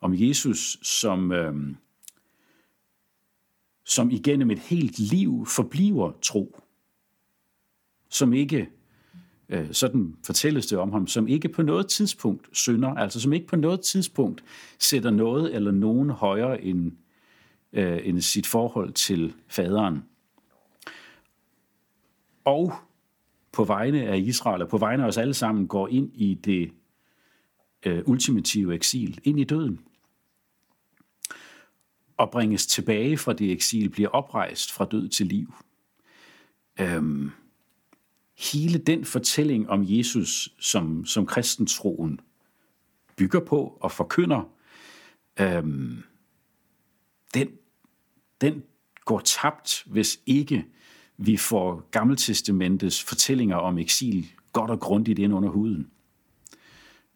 [0.00, 1.54] om Jesus, som, øh,
[3.84, 6.60] som igennem et helt liv forbliver tro.
[8.08, 8.68] Som ikke,
[9.48, 13.46] øh, sådan fortælles det om ham, som ikke på noget tidspunkt synder, altså som ikke
[13.46, 14.44] på noget tidspunkt
[14.78, 16.92] sætter noget eller nogen højere end,
[17.72, 20.04] øh, end sit forhold til faderen.
[22.44, 22.72] Og
[23.52, 26.72] på vegne af Israel og på vegne af os alle sammen går ind i det
[27.86, 29.80] øh, ultimative eksil, ind i døden
[32.20, 35.54] og bringes tilbage fra det eksil, bliver oprejst fra død til liv.
[36.80, 37.30] Øhm,
[38.38, 42.20] hele den fortælling om Jesus, som, som kristentroen
[43.16, 44.42] bygger på og forkynder,
[45.40, 46.02] øhm,
[47.34, 47.48] den,
[48.40, 48.62] den
[49.04, 50.66] går tabt, hvis ikke
[51.16, 55.90] vi får Gammeltestamentets fortællinger om eksil godt og grundigt ind under huden.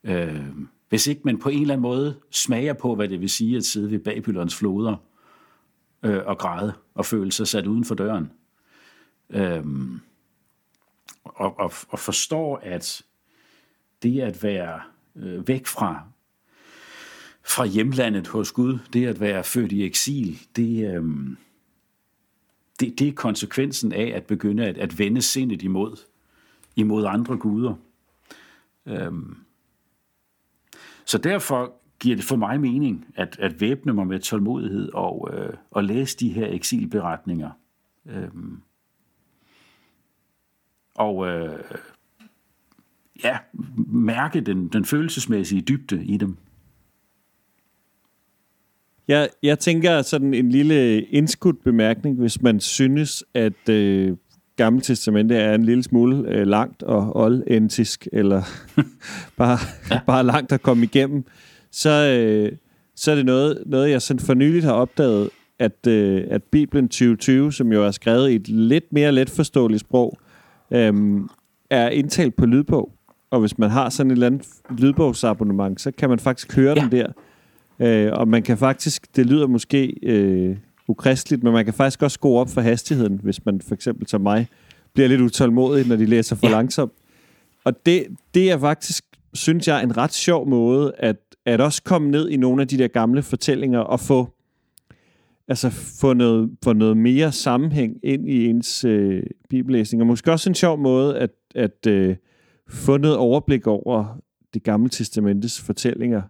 [0.04, 3.56] Øhm, hvis ikke man på en eller anden måde smager på, hvad det vil sige
[3.56, 4.96] at sidde ved Babylons floder
[6.02, 8.30] øh, og græde og føle sig sat uden for døren.
[9.30, 10.00] Øhm,
[11.24, 13.02] og, og, og forstår, at
[14.02, 14.80] det at være
[15.16, 16.02] øh, væk fra,
[17.42, 21.04] fra hjemlandet hos Gud, det at være født i eksil, det, øh,
[22.80, 25.96] det, det er konsekvensen af at begynde at, at vende sindet imod,
[26.76, 27.74] imod andre guder.
[28.86, 29.36] Øhm,
[31.04, 35.54] så derfor giver det for mig mening at, at væbne mig med tålmodighed og, øh,
[35.70, 37.50] og læse de her eksilberetninger.
[38.06, 38.60] Øhm,
[40.94, 41.58] og øh,
[43.24, 43.38] ja,
[43.86, 46.36] mærke den, den følelsesmæssige dybde i dem.
[49.08, 54.16] Jeg, jeg tænker sådan en lille indskudt bemærkning, hvis man synes, at øh,
[54.56, 58.42] Gamle Testamente er en lille smule øh, langt og oldentisk, eller
[59.38, 59.58] bare,
[59.90, 60.00] ja.
[60.06, 61.24] bare langt at komme igennem,
[61.70, 62.52] så, øh,
[62.96, 66.88] så er det noget, noget jeg sådan for nyligt har opdaget, at, øh, at Bibelen
[66.88, 70.18] 2020, som jo er skrevet i et lidt mere letforståeligt sprog,
[70.70, 71.20] øh,
[71.70, 72.92] er indtalt på lydbog.
[73.30, 74.46] Og hvis man har sådan et eller andet
[74.78, 76.82] lydbogsabonnement, så kan man faktisk høre ja.
[76.82, 77.06] den der.
[77.80, 80.56] Øh, og man kan faktisk, det lyder måske øh,
[80.88, 84.20] ukristeligt, men man kan faktisk også skrue op for hastigheden, hvis man for eksempel som
[84.20, 84.48] mig
[84.94, 86.52] bliver lidt utålmodig, når de læser for ja.
[86.52, 86.92] langsomt.
[87.64, 91.16] Og det, det er faktisk, synes jeg, en ret sjov måde at,
[91.46, 94.28] at også komme ned i nogle af de der gamle fortællinger og få,
[95.48, 95.70] altså
[96.00, 100.02] få noget, få noget mere sammenhæng ind i ens øh, bibellæsning.
[100.02, 102.16] Og måske også en sjov måde at, at øh,
[102.68, 104.18] få noget overblik over
[104.54, 106.22] det gamle testamentes fortællinger.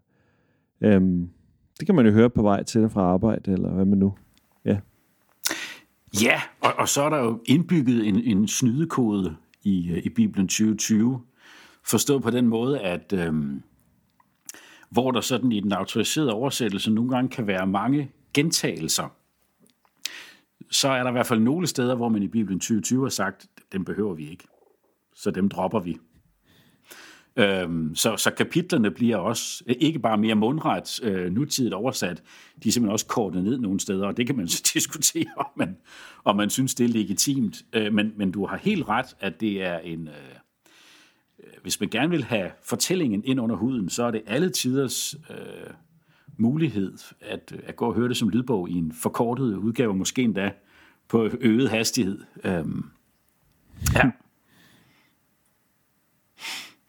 [0.81, 1.29] Øhm,
[1.79, 4.15] det kan man jo høre på vej til fra arbejde, eller hvad man nu
[6.23, 10.49] Ja, og, og så er der jo indbygget en, en snydekode i, øh, i Bibelen
[10.49, 11.21] 2020,
[11.87, 13.63] Forstået på den måde, at øhm,
[14.91, 19.09] hvor der sådan i den autoriserede oversættelse nogle gange kan være mange gentagelser,
[20.71, 23.47] så er der i hvert fald nogle steder, hvor man i Bibelen 2020 har sagt,
[23.73, 24.45] dem behøver vi ikke.
[25.15, 25.99] Så dem dropper vi.
[27.37, 32.23] Øhm, så, så kapitlerne bliver også øh, ikke bare mere mundret øh, nutidigt oversat,
[32.63, 35.47] de er simpelthen også kortet ned nogle steder, og det kan man så diskutere, om
[35.57, 35.77] man,
[36.25, 37.63] om man synes, det er legitimt.
[37.73, 40.09] Øh, men, men du har helt ret, at det er en...
[40.09, 40.15] Øh,
[41.39, 45.15] øh hvis man gerne vil have fortællingen ind under huden, så er det alle tiders
[45.31, 45.71] øh,
[46.37, 50.23] mulighed at, øh, at gå og høre det som lydbog i en forkortet udgave, måske
[50.23, 50.53] endda
[51.09, 52.19] på øget hastighed.
[52.45, 52.85] Øhm,
[53.95, 54.11] ja.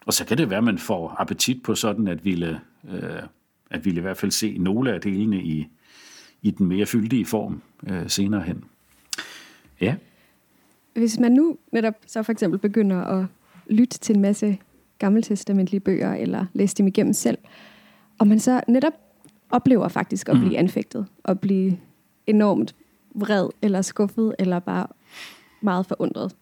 [0.05, 3.21] Og så kan det være, at man får appetit på sådan, at ville, øh,
[3.69, 5.67] at ville i hvert fald se nogle af delene i,
[6.41, 8.63] i den mere fyldige form øh, senere hen.
[9.81, 9.95] Ja.
[10.93, 13.25] Hvis man nu netop så for eksempel begynder at
[13.67, 14.57] lytte til en masse
[14.99, 17.37] gammeltestamentlige bøger, eller læse dem igennem selv,
[18.19, 18.93] og man så netop
[19.49, 20.55] oplever faktisk at blive mm.
[20.55, 21.77] anfægtet, og blive
[22.27, 22.75] enormt
[23.13, 24.87] vred, eller skuffet, eller bare
[25.61, 26.35] meget forundret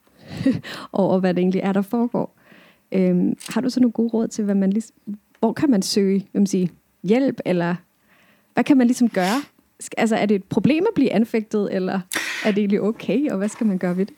[0.93, 2.35] over, hvad det egentlig er, der foregår.
[2.93, 4.95] Øhm, har du så nogle gode råd til, hvad man ligesom,
[5.39, 6.67] hvor kan man søge man siger,
[7.03, 7.75] hjælp, eller
[8.53, 9.41] hvad kan man ligesom gøre?
[9.97, 11.99] Altså, er det et problem at blive anfægtet, eller
[12.45, 14.15] er det egentlig okay, og hvad skal man gøre ved det?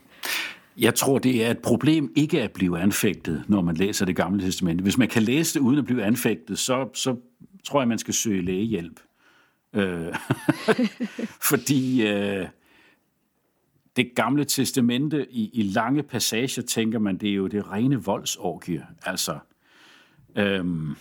[0.77, 4.43] Jeg tror, det er et problem ikke at blive anfægtet, når man læser det gamle
[4.43, 4.81] testamente.
[4.81, 7.15] Hvis man kan læse det uden at blive anfægtet, så, så
[7.63, 8.99] tror jeg, man skal søge lægehjælp.
[9.75, 10.15] Øh,
[11.49, 12.45] fordi øh,
[13.95, 18.85] det gamle testamente i, i lange passager, tænker man, det er jo det rene voldsorgie.
[19.01, 19.39] Altså,
[20.35, 20.95] øhm,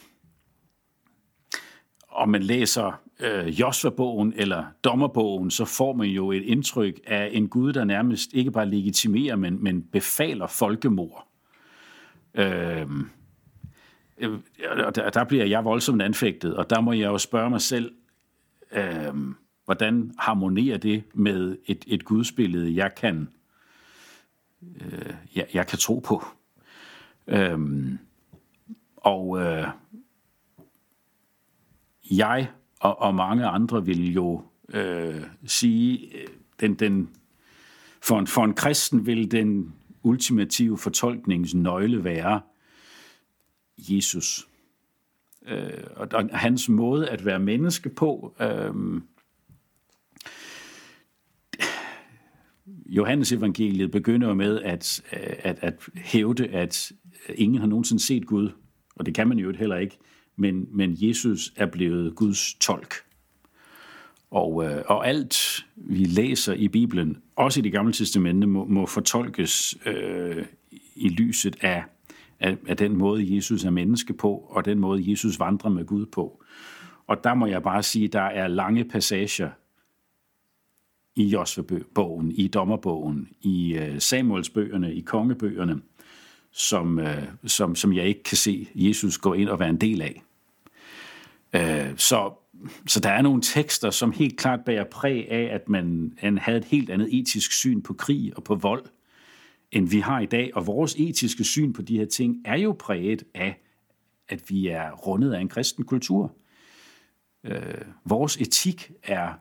[2.09, 7.49] om man læser øh, Josva-bogen eller Dommerbogen, så får man jo et indtryk af en
[7.49, 11.29] Gud, der nærmest ikke bare legitimerer, men, men befaler folkemord.
[12.35, 13.11] Øhm,
[14.19, 14.39] øh,
[14.95, 17.93] der, der bliver jeg voldsomt anfægtet, og der må jeg jo spørge mig selv,
[18.73, 19.15] øh,
[19.65, 23.29] hvordan harmonerer det med et, et gudsbillede, jeg kan,
[24.81, 26.25] øh, jeg, jeg kan tro på?
[27.27, 27.99] Øhm,
[28.97, 29.67] og øh,
[32.11, 32.51] jeg
[32.81, 36.27] og, og mange andre vil jo øh, sige, øh,
[36.61, 37.11] den, den,
[38.03, 42.41] for, en, for en kristen vil den ultimative fortolkningsnøgle være
[43.79, 44.49] Jesus.
[45.47, 49.01] Øh, og, og hans måde at være menneske på, øh,
[52.97, 56.93] Johannes evangeliet begynder jo med at, øh, at, at hævde, at
[57.35, 58.51] ingen har nogensinde set Gud,
[58.97, 59.99] og det kan man jo heller ikke,
[60.37, 62.95] men, men Jesus er blevet Guds tolk.
[64.31, 68.87] Og, øh, og alt, vi læser i Bibelen, også i det gamle testamente, må, må
[68.87, 70.45] fortolkes øh,
[70.97, 71.85] i lyset af,
[72.41, 76.07] af, af den måde, Jesus er menneske på, og den måde, Jesus vandrer med Gud
[76.07, 76.43] på.
[77.07, 79.51] Og der må jeg bare sige, der er lange passager
[81.17, 85.81] i Josva-bogen, i Dommerbogen, i øh, Samuelsbøgerne, i kongebøgerne,
[86.53, 90.03] som, øh, som, som jeg ikke kan se Jesus gå ind og være en del
[90.03, 90.23] af.
[91.53, 92.33] Øh, så,
[92.87, 96.59] så der er nogle tekster, som helt klart bærer præg af, at man, man havde
[96.59, 98.85] et helt andet etisk syn på krig og på vold,
[99.73, 100.51] end vi har i dag.
[100.55, 103.61] Og vores etiske syn på de her ting er jo præget af,
[104.29, 106.33] at vi er rundet af en kristen kultur.
[107.45, 109.33] Øh, vores etik er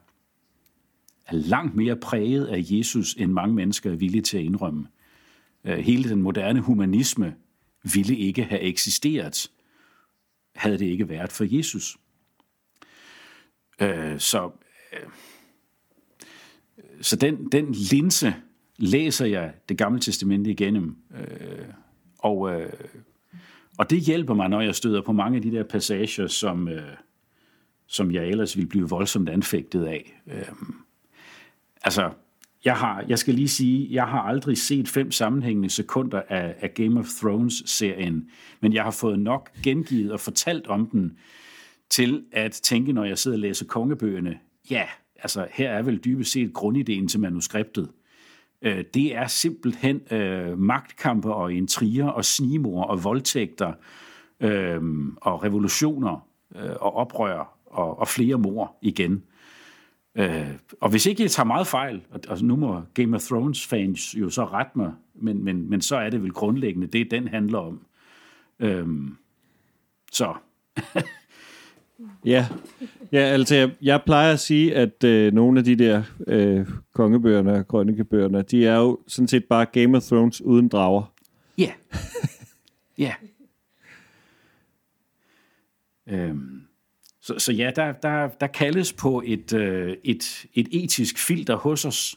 [1.26, 4.86] er langt mere præget af Jesus, end mange mennesker er villige til at indrømme.
[5.64, 7.34] Øh, hele den moderne humanisme
[7.94, 9.50] ville ikke have eksisteret,
[10.54, 11.96] havde det ikke været for Jesus.
[13.80, 14.50] Øh, så
[14.92, 15.08] øh,
[17.00, 18.34] så den, den linse
[18.76, 20.96] læser jeg det gamle testamente igennem.
[22.18, 22.36] Og,
[23.78, 26.68] og det hjælper mig, når jeg støder på mange af de der passager, som,
[27.86, 30.14] som jeg ellers ville blive voldsomt anfægtet af
[31.84, 32.10] altså,
[32.64, 36.74] jeg, har, jeg skal lige sige, jeg har aldrig set fem sammenhængende sekunder af, af
[36.74, 38.28] Game of Thrones-serien,
[38.60, 41.18] men jeg har fået nok gengivet og fortalt om den
[41.90, 44.38] til at tænke, når jeg sidder og læser kongebøgerne,
[44.70, 44.84] ja,
[45.16, 47.90] altså her er vel dybest set grundideen til manuskriptet.
[48.62, 53.72] Øh, det er simpelthen øh, magtkampe og intriger og snimor og voldtægter
[54.40, 54.80] øh,
[55.16, 59.22] og revolutioner øh, og oprør og, og flere mor igen.
[60.14, 60.50] Øh,
[60.80, 64.14] og hvis ikke jeg tager meget fejl, og, og nu må Game of Thrones fans
[64.14, 67.58] jo så rette mig, men, men, men så er det vel grundlæggende det, den handler
[67.58, 67.80] om.
[68.60, 69.16] Øhm,
[70.12, 70.34] så.
[72.24, 72.46] ja.
[73.12, 77.52] ja, altså jeg, jeg plejer at sige, at øh, nogle af de der øh, kongebøgerne
[77.52, 81.12] og krønikebøgerne, de er jo sådan set bare Game of Thrones uden drager.
[81.58, 81.72] Ja.
[82.98, 83.14] Ja.
[86.06, 86.62] Øhm,
[87.24, 91.84] så, så ja, der, der, der kaldes på et, øh, et, et etisk filter hos
[91.84, 92.16] os.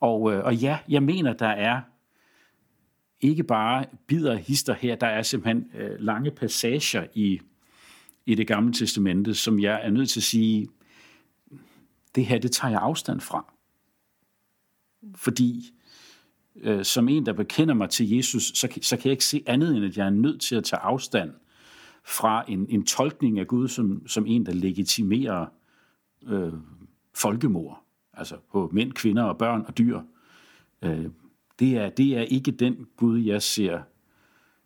[0.00, 1.80] Og, øh, og ja, jeg mener, der er
[3.20, 7.40] ikke bare bider hister her, der er simpelthen øh, lange passager i,
[8.26, 10.68] i det gamle testamente, som jeg er nødt til at sige,
[12.14, 13.52] det her, det tager jeg afstand fra.
[15.14, 15.74] Fordi
[16.56, 19.76] øh, som en, der bekender mig til Jesus, så, så kan jeg ikke se andet
[19.76, 21.32] end, at jeg er nødt til at tage afstand
[22.04, 25.46] fra en, en tolkning af Gud som, som en, der legitimerer
[26.26, 26.52] øh,
[27.14, 27.82] folkemord,
[28.12, 30.00] altså på mænd, kvinder og børn og dyr.
[30.82, 31.06] Øh,
[31.58, 33.80] det, er, det er ikke den Gud, jeg ser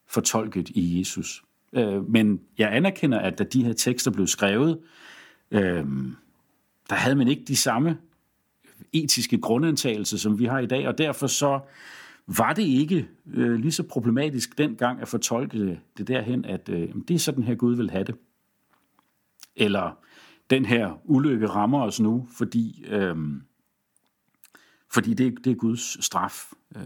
[0.06, 1.44] fortolket i Jesus.
[1.72, 4.80] Øh, men jeg anerkender, at da de her tekster blev skrevet,
[5.50, 5.84] øh,
[6.90, 7.98] der havde man ikke de samme
[8.92, 11.60] etiske grundantagelser, som vi har i dag, og derfor så
[12.36, 17.14] var det ikke øh, lige så problematisk dengang at fortolke det derhen, at øh, det
[17.14, 18.14] er sådan her Gud vil have det.
[19.56, 19.98] Eller
[20.50, 23.16] den her ulykke rammer os nu, fordi, øh,
[24.92, 26.52] fordi det, det er Guds straf.
[26.76, 26.82] Øh.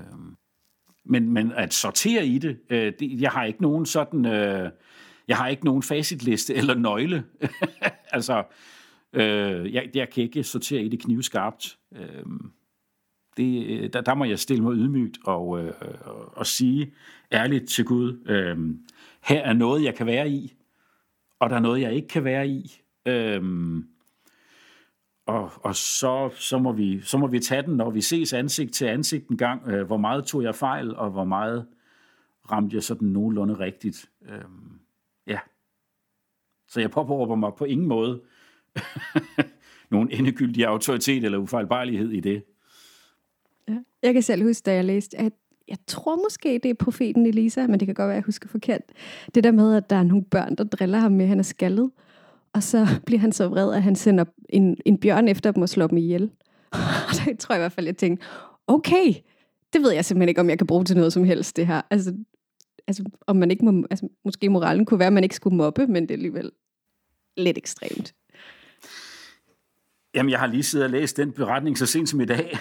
[1.04, 4.70] Men, men at sortere i det, øh, det, jeg har ikke nogen sådan, øh,
[5.28, 7.24] jeg har ikke nogen facitliste eller nøgle.
[8.16, 8.44] altså,
[9.12, 11.78] øh, jeg, jeg kan ikke sortere i det knivskarpt.
[11.96, 12.24] Øh,
[13.36, 15.72] det, øh, der, der må jeg stille mig ydmygt og, øh,
[16.32, 16.94] og sige
[17.32, 18.58] ærligt til Gud, øh,
[19.22, 20.54] her er noget, jeg kan være i,
[21.40, 22.80] og der er noget, jeg ikke kan være i.
[23.06, 23.42] Øh,
[25.26, 28.74] og, og så, så, må vi, så må vi tage den, når vi ses ansigt
[28.74, 29.68] til ansigt en gang.
[29.68, 31.66] Øh, hvor meget tog jeg fejl, og hvor meget
[32.50, 34.10] ramte jeg sådan nogenlunde rigtigt.
[34.28, 34.44] Øh,
[35.26, 35.38] ja.
[36.68, 38.22] Så jeg påberåber mig på ingen måde
[39.90, 42.44] nogen endegyldig autoritet eller ufejlbarlighed i det.
[44.02, 45.32] Jeg kan selv huske, da jeg læste, at
[45.68, 48.48] jeg tror måske, det er profeten Elisa, men det kan godt være, at jeg husker
[48.48, 48.80] forkert.
[49.34, 51.42] Det der med, at der er nogle børn, der driller ham med, at han er
[51.42, 51.90] skaldet.
[52.52, 55.68] Og så bliver han så vred, at han sender en, en bjørn efter dem og
[55.68, 56.30] slår dem ihjel.
[56.72, 56.78] Og
[57.26, 58.26] der tror jeg i hvert fald, at jeg tænkte,
[58.66, 59.14] okay,
[59.72, 61.82] det ved jeg simpelthen ikke, om jeg kan bruge til noget som helst, det her.
[61.90, 62.14] Altså,
[62.86, 65.86] altså om man ikke må, altså, måske moralen kunne være, at man ikke skulle mobbe,
[65.86, 66.50] men det er alligevel
[67.36, 68.14] lidt ekstremt.
[70.14, 72.58] Jamen, jeg har lige siddet og læst den beretning så sent som i dag.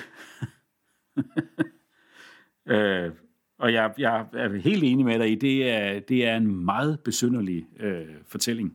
[2.74, 3.12] øh,
[3.60, 7.00] og jeg, jeg er helt enig med dig i, det er, det er en meget
[7.00, 8.74] besynderlig øh, fortælling.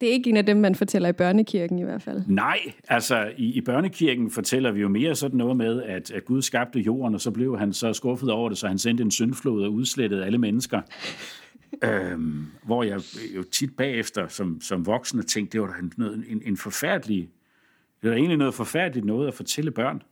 [0.00, 2.22] Det er ikke en af dem, man fortæller i børnekirken i hvert fald.
[2.26, 2.58] Nej,
[2.88, 6.80] altså i, i børnekirken fortæller vi jo mere sådan noget med, at, at Gud skabte
[6.80, 9.72] jorden, og så blev han så skuffet over det, så han sendte en syndflod og
[9.72, 10.80] udslettede alle mennesker.
[11.84, 13.00] øhm, hvor jeg
[13.36, 17.30] jo tit bagefter som, som voksen tænkte, det var noget, en, en forfærdelig
[18.02, 20.02] det er egentlig noget forfærdeligt noget at fortælle børn.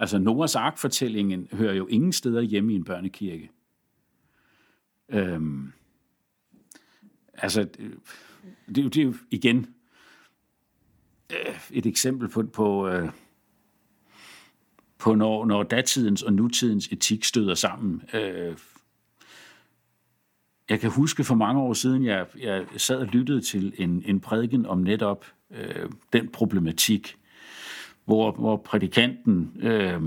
[0.00, 3.50] Altså Noahs ark-fortællingen hører jo ingen steder hjemme i en børnekirke.
[5.08, 5.72] Øhm,
[7.34, 8.00] altså, det,
[8.68, 9.74] det, er jo, det er jo igen
[11.32, 13.08] øh, et eksempel på, på, øh,
[14.98, 18.02] på når, når datidens og nutidens etik støder sammen.
[18.14, 18.56] Øh,
[20.68, 24.20] jeg kan huske for mange år siden, jeg, jeg sad og lyttede til en, en
[24.20, 27.19] prædiken om netop øh, den problematik,
[28.10, 30.02] hvor, hvor prædikanten øh,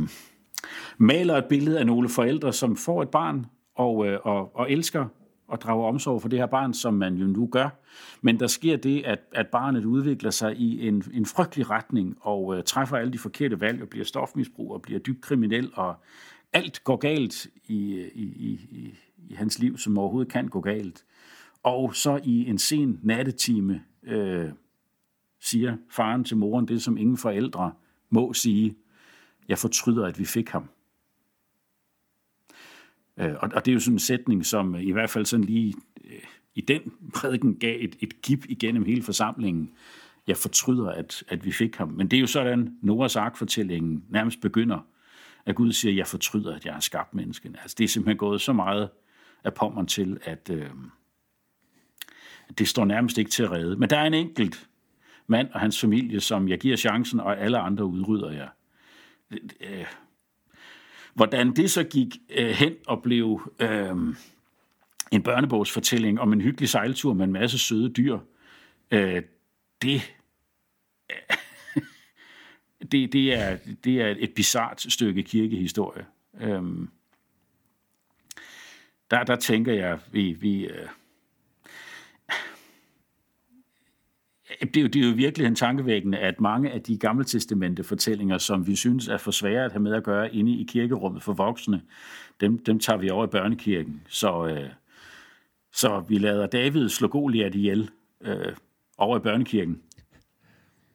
[0.98, 3.46] maler et billede af nogle forældre, som får et barn
[3.76, 5.06] og, øh, og, og elsker
[5.48, 7.70] og drager omsorg for det her barn, som man jo nu gør.
[8.22, 12.58] Men der sker det, at, at barnet udvikler sig i en, en frygtelig retning og
[12.58, 15.96] øh, træffer alle de forkerte valg og bliver stofmisbrug og bliver dybt kriminel, og
[16.54, 18.60] alt går galt i, i, i,
[19.30, 21.04] i hans liv, som overhovedet kan gå galt.
[21.64, 24.50] Og så i en sen nattetime øh,
[25.42, 27.72] siger faren til moren det, som ingen forældre
[28.14, 28.76] må sige.
[29.48, 30.70] Jeg fortryder, at vi fik ham.
[33.18, 35.46] Øh, og, og det er jo sådan en sætning, som øh, i hvert fald sådan
[35.46, 35.74] lige
[36.06, 36.20] øh,
[36.56, 36.82] i den
[37.16, 39.72] prædiken gav et, et gip igennem hele forsamlingen.
[40.28, 41.90] Jeg fortryder, at, at vi fik ham.
[41.90, 44.80] Men det er jo sådan, Noras ark-fortællingen nærmest begynder,
[45.46, 47.56] at Gud siger, jeg fortryder, at jeg har skabt mennesken.
[47.56, 48.90] Altså, det er simpelthen gået så meget
[49.44, 50.70] af pommeren til, at øh,
[52.58, 53.76] det står nærmest ikke til at redde.
[53.76, 54.70] Men der er en enkelt
[55.28, 58.50] mand og hans familie, som jeg giver chancen, og alle andre udrydder jeg.
[59.62, 59.86] Øh,
[61.14, 63.96] hvordan det så gik øh, hen og blev øh,
[65.12, 68.20] en børnebogsfortælling om en hyggelig sejltur med en masse søde dyr,
[68.92, 69.22] øh,
[69.82, 70.16] det,
[72.92, 76.06] det, det, er, det er et bizart stykke kirkehistorie.
[76.42, 76.64] Øh,
[79.12, 80.88] der, der tænker jeg, vi, vi øh,
[84.68, 87.84] det er, jo, det er jo virkelig en tankevækkende, at mange af de gamle testamente
[87.84, 91.24] fortællinger, som vi synes er for svære at have med at gøre inde i kirkerummet
[91.24, 91.82] for voksne,
[92.42, 94.02] dem, dem tager vi over i børnekirken.
[94.08, 94.70] Så, øh,
[95.72, 97.90] så vi lader David slå Goliat ihjel,
[98.22, 98.56] øh,
[98.98, 99.82] over i børnekirken.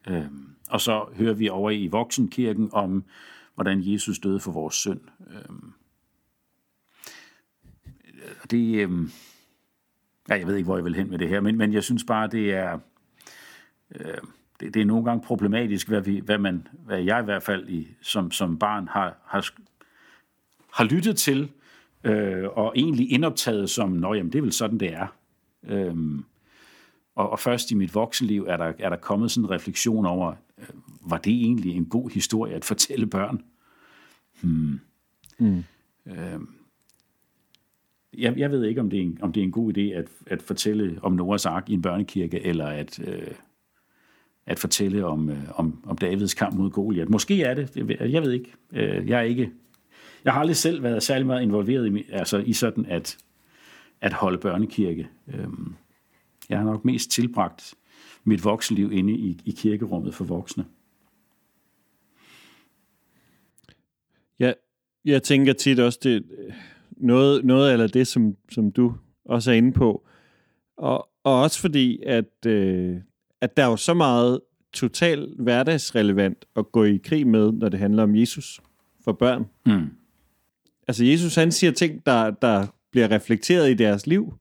[0.07, 0.25] Øh,
[0.69, 3.03] og så hører vi over i voksenkirken om,
[3.55, 5.01] hvordan Jesus døde for vores synd.
[5.29, 5.55] Øh,
[8.51, 9.09] det, øh,
[10.29, 12.03] ja, jeg ved ikke, hvor jeg vil hen med det her, men, men jeg synes
[12.03, 12.79] bare, det er,
[13.95, 14.17] øh,
[14.59, 17.69] det, det er nogle gange problematisk, hvad, vi, hvad, man, hvad jeg i hvert fald
[17.69, 19.49] i, som, som barn har, har,
[20.73, 21.51] har lyttet til,
[22.03, 25.07] øh, og egentlig indoptaget som, nå jamen, det er vel sådan, det er.
[25.63, 25.95] Øh,
[27.15, 30.33] og, og først i mit voksenliv er der, er der kommet sådan en refleksion over,
[30.57, 30.67] øh,
[31.01, 33.41] var det egentlig en god historie at fortælle børn?
[34.41, 34.79] Hmm.
[35.39, 35.63] Mm.
[36.05, 36.39] Øh,
[38.17, 40.07] jeg, jeg ved ikke, om det, er en, om det er en god idé at,
[40.27, 43.31] at fortælle om Noahs ark i en børnekirke, eller at, øh,
[44.49, 47.09] at fortælle om, øh, om, om Davids kamp mod Goliat.
[47.09, 47.75] Måske er det,
[48.11, 48.53] jeg, ved ikke.
[48.71, 49.51] Øh, jeg er ikke.
[50.25, 53.17] Jeg har aldrig selv været særlig meget involveret i, altså i sådan at,
[54.01, 55.07] at holde børnekirke.
[55.27, 55.75] Øhm,
[56.49, 57.73] jeg har nok mest tilbragt
[58.23, 60.65] mit voksenliv inde i, i kirkerummet for voksne.
[64.39, 64.53] Ja,
[65.05, 66.23] jeg tænker tit også, det
[66.97, 68.95] noget, noget eller det, som, som du
[69.25, 70.07] også er inde på.
[70.77, 72.97] Og, og også fordi, at, øh,
[73.41, 74.39] at der er jo så meget
[74.73, 78.61] total hverdagsrelevant at gå i krig med, når det handler om Jesus
[79.03, 79.45] for børn.
[79.65, 79.89] Mm.
[80.87, 84.33] Altså Jesus, han siger ting, der, der bliver reflekteret i deres liv.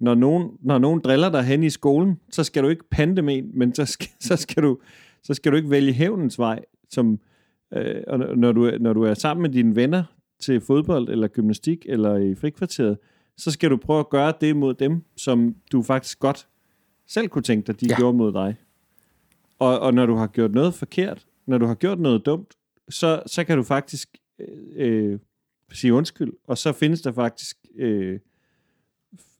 [0.00, 3.36] Når nogen, når nogen driller dig hen i skolen, så skal du ikke pande med
[3.36, 4.78] en, men så skal, så skal, du,
[5.22, 6.60] så skal du ikke vælge hævnens vej.
[6.90, 7.18] Som,
[7.74, 10.04] øh, og når, du, når du er sammen med dine venner
[10.40, 12.98] til fodbold eller gymnastik eller i frikvarteret,
[13.36, 16.46] så skal du prøve at gøre det mod dem, som du faktisk godt
[17.12, 17.96] selv kunne tænke dig, de ja.
[17.96, 18.56] gjorde mod dig.
[19.58, 22.54] Og, og når du har gjort noget forkert, når du har gjort noget dumt,
[22.88, 24.08] så, så kan du faktisk
[24.76, 25.18] øh,
[25.72, 28.20] sige undskyld, og så findes der faktisk øh,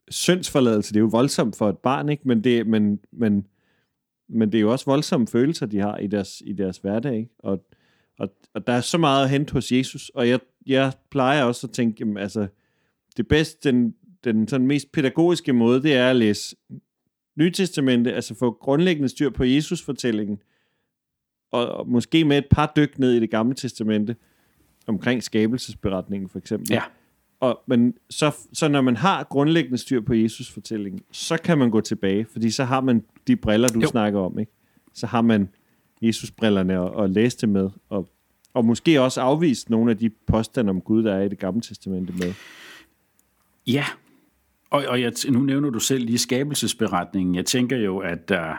[0.08, 0.92] syndsforladelse.
[0.92, 2.28] Det er jo voldsomt for et barn, ikke?
[2.28, 3.46] Men, det, men, men,
[4.28, 7.16] men det er jo også voldsomme følelser, de har i deres, i deres hverdag.
[7.16, 7.30] Ikke?
[7.38, 7.64] Og,
[8.18, 11.66] og, og der er så meget at hente hos Jesus, og jeg, jeg plejer også
[11.66, 12.46] at tænke, jamen, altså,
[13.16, 13.94] det bedste, den,
[14.24, 16.56] den sådan mest pædagogiske måde, det er at læse
[17.36, 20.38] Nytestamentet, altså få grundlæggende styr på Jesus-fortællingen,
[21.50, 24.16] og, og måske med et par dyk ned i det gamle testamente,
[24.86, 26.72] omkring skabelsesberetningen for eksempel.
[26.72, 26.82] Ja.
[27.40, 31.80] Og, men så, så når man har grundlæggende styr på Jesus-fortællingen, så kan man gå
[31.80, 33.88] tilbage, fordi så har man de briller, du jo.
[33.88, 34.52] snakker om, ikke?
[34.94, 35.48] Så har man
[36.02, 38.08] Jesus-brillerne og, og læse det med, og,
[38.54, 41.60] og måske også afvist nogle af de påstande om Gud, der er i det gamle
[41.60, 42.34] testamente med.
[43.66, 43.84] Ja,
[44.72, 47.34] og, og jeg, nu nævner du selv lige skabelsesberetningen.
[47.34, 48.56] Jeg tænker jo, at der,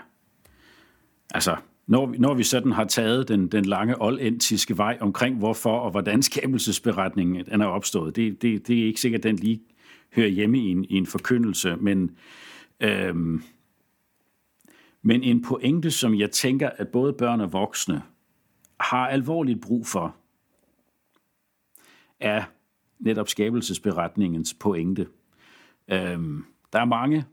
[1.33, 1.55] altså,
[1.87, 5.91] når vi, når vi sådan har taget den, den lange oldentiske vej omkring, hvorfor og
[5.91, 9.61] hvordan skabelsesberetningen øh, den er opstået, det, det, det er ikke sikkert, at den lige
[10.15, 12.11] hører hjemme i en, i en forkyndelse, men
[12.79, 13.43] øhm,
[15.05, 18.01] men en pointe, som jeg tænker, at både børn og voksne
[18.79, 20.15] har alvorligt brug for,
[22.19, 22.43] er
[22.99, 25.07] netop skabelsesberetningens pointe.
[25.87, 27.25] Øhm, der er mange,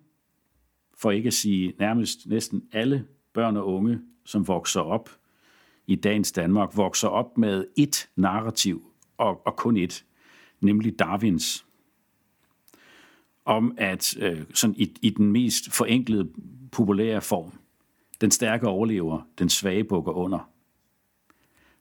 [0.94, 5.10] for ikke at sige nærmest næsten alle børn og unge, som vokser op
[5.86, 8.84] i dagens Danmark, vokser op med et narrativ,
[9.16, 10.04] og, og kun et,
[10.60, 11.66] nemlig Darwins.
[13.44, 16.30] Om at øh, sådan i, i den mest forenklede
[16.72, 17.52] populære form,
[18.20, 20.50] den stærke overlever, den svage bukker under.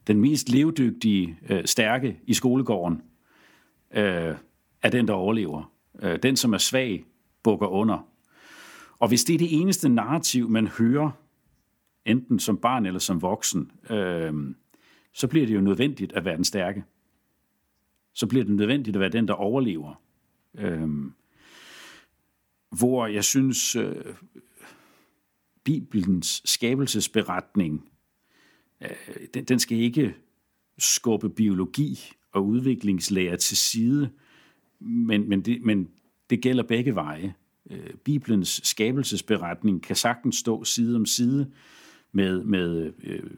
[0.08, 3.02] Den mest levedygtige, øh, stærke i skolegården
[3.92, 4.36] øh,
[4.82, 5.72] er den, der overlever.
[6.02, 7.06] Øh, den, som er svag,
[7.43, 8.08] bukker under.
[9.00, 11.12] Og hvis det er det eneste narrativ, man hører,
[12.06, 14.34] enten som barn eller som voksen, øh,
[15.14, 16.84] så bliver det jo nødvendigt at være den stærke.
[18.14, 20.02] Så bliver det nødvendigt at være den, der overlever.
[20.56, 20.89] Øh,
[22.70, 24.06] hvor jeg synes, øh,
[25.64, 27.89] Bibelens skabelsesberetning,
[28.84, 30.16] øh, den, den skal ikke
[30.78, 32.00] skubbe biologi
[32.32, 34.10] og udviklingslære til side,
[34.80, 35.90] men, men, det, men
[36.30, 37.36] det gælder begge veje.
[37.70, 41.52] Øh, Bibelens skabelsesberetning kan sagtens stå side om side
[42.12, 43.32] med, med øh,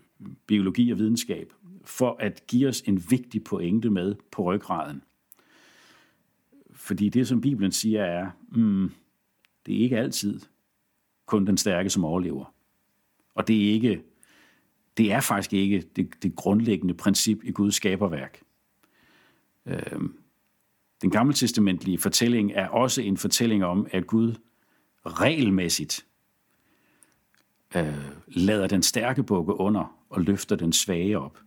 [0.48, 1.54] biologi og videnskab,
[1.86, 5.02] for at give os en vigtig pointe med på ryggraden.
[6.74, 8.92] Fordi det, som Bibelen siger, er, mm,
[9.66, 10.40] det er ikke altid
[11.26, 12.54] kun den stærke, som overlever.
[13.36, 14.04] Og det er ikke,
[14.98, 18.42] det er faktisk ikke det, det grundlæggende princip i Guds skaberværk.
[19.66, 20.21] Øhm,
[21.02, 24.36] den gamle testamentlige fortælling er også en fortælling om, at Gud
[25.06, 26.06] regelmæssigt
[27.76, 27.98] øh,
[28.28, 31.40] lader den stærke bukke under og løfter den svage op.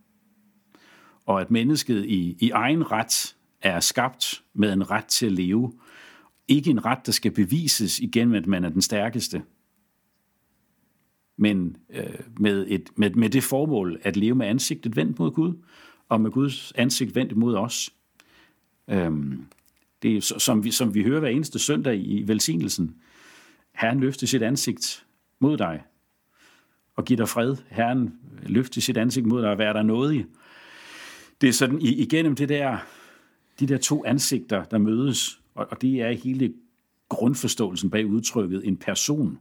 [1.25, 5.73] Og at mennesket i, i egen ret er skabt med en ret til at leve.
[6.47, 9.43] Ikke en ret, der skal bevises igennem, at man er den stærkeste–
[11.37, 15.53] men øh, med, et, med, med det formål at leve med ansigtet vendt mod Gud,
[16.09, 17.93] og med Guds ansigt vendt mod os.
[18.87, 19.45] Øhm,
[20.01, 22.95] det er, som vi, som vi hører hver eneste søndag i velsignelsen.
[23.75, 25.05] Herren løfter sit ansigt
[25.39, 25.83] mod dig,
[26.95, 27.55] og giver dig fred.
[27.69, 28.13] Herren
[28.43, 30.25] løfter sit ansigt mod dig og vær der nådig.
[31.41, 32.77] Det er sådan igennem det der,
[33.59, 36.53] de der to ansigter, der mødes, og, og det er hele
[37.09, 39.39] grundforståelsen bag udtrykket en person.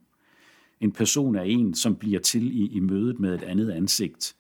[0.81, 4.37] En person er en, som bliver til i, i mødet med et andet ansigt.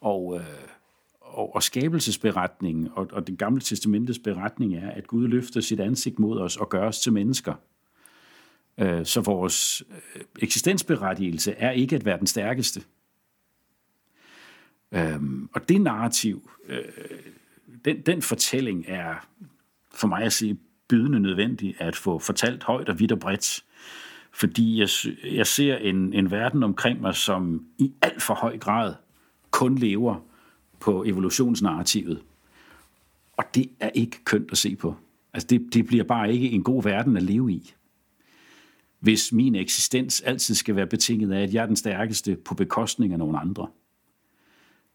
[0.00, 0.44] Og, øh,
[1.38, 6.18] og, og skabelsesberetningen og, og det gamle testamentets beretning er, at Gud løfter sit ansigt
[6.18, 7.54] mod os og gør os til mennesker.
[8.78, 12.82] Øh, så vores øh, eksistensberettigelse er ikke at være den stærkeste.
[14.92, 16.82] Øhm, og det narrativ, øh,
[17.84, 19.26] den, den fortælling er
[19.94, 20.58] for mig at sige
[20.88, 23.64] bydende nødvendig at få fortalt højt og vidt og bredt.
[24.32, 24.88] Fordi jeg,
[25.24, 28.94] jeg ser en, en verden omkring mig, som i alt for høj grad
[29.50, 30.20] kun lever
[30.80, 32.22] på evolutionsnarrativet.
[33.36, 34.94] Og det er ikke kønt at se på.
[35.32, 37.74] Altså det, det bliver bare ikke en god verden at leve i.
[39.00, 43.12] Hvis min eksistens altid skal være betinget af, at jeg er den stærkeste på bekostning
[43.12, 43.66] af nogle andre.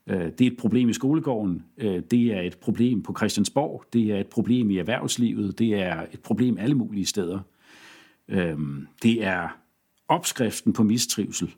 [0.08, 4.12] Øh, det er et problem i skolegården, øh, det er et problem på Christiansborg, det
[4.12, 7.40] er et problem i erhvervslivet, det er et problem alle mulige steder.
[8.28, 8.58] Øh,
[9.04, 9.48] det er
[10.08, 11.56] opskriften på mistrivsel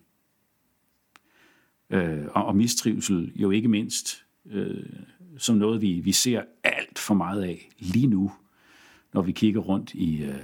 [1.90, 4.86] øh, Og mistrivsel jo ikke mindst øh,
[5.38, 8.32] som noget, vi, vi ser alt for meget af lige nu,
[9.14, 10.44] når vi kigger rundt i, øh,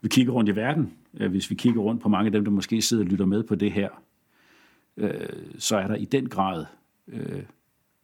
[0.00, 0.94] vi kigger rundt i verden.
[1.14, 3.42] Øh, hvis vi kigger rundt på mange af dem, der måske sidder og lytter med
[3.42, 3.88] på det her,
[5.58, 6.64] så er der i den grad
[7.08, 7.42] øh,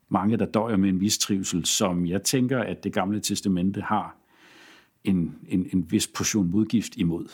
[0.08, 4.16] mange, der døjer med en mistrivsel, som jeg tænker, at det gamle testamente har
[5.04, 7.28] en, en, en vis portion modgift imod.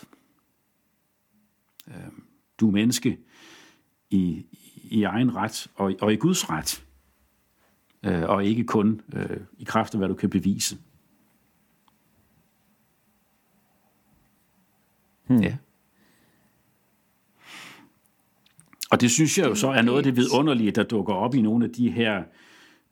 [1.89, 1.95] Øh,
[2.61, 3.19] du er menneske
[4.11, 4.45] i,
[4.93, 6.85] i egen ret og, og i Guds ret,
[8.03, 10.77] øh, og ikke kun øh, i kraft af, hvad du kan bevise.
[15.27, 15.43] Hmm.
[15.43, 15.57] Ja.
[18.91, 21.43] Og det synes jeg jo så er noget af det vidunderlige, der dukker op i
[21.43, 22.23] nogle af de her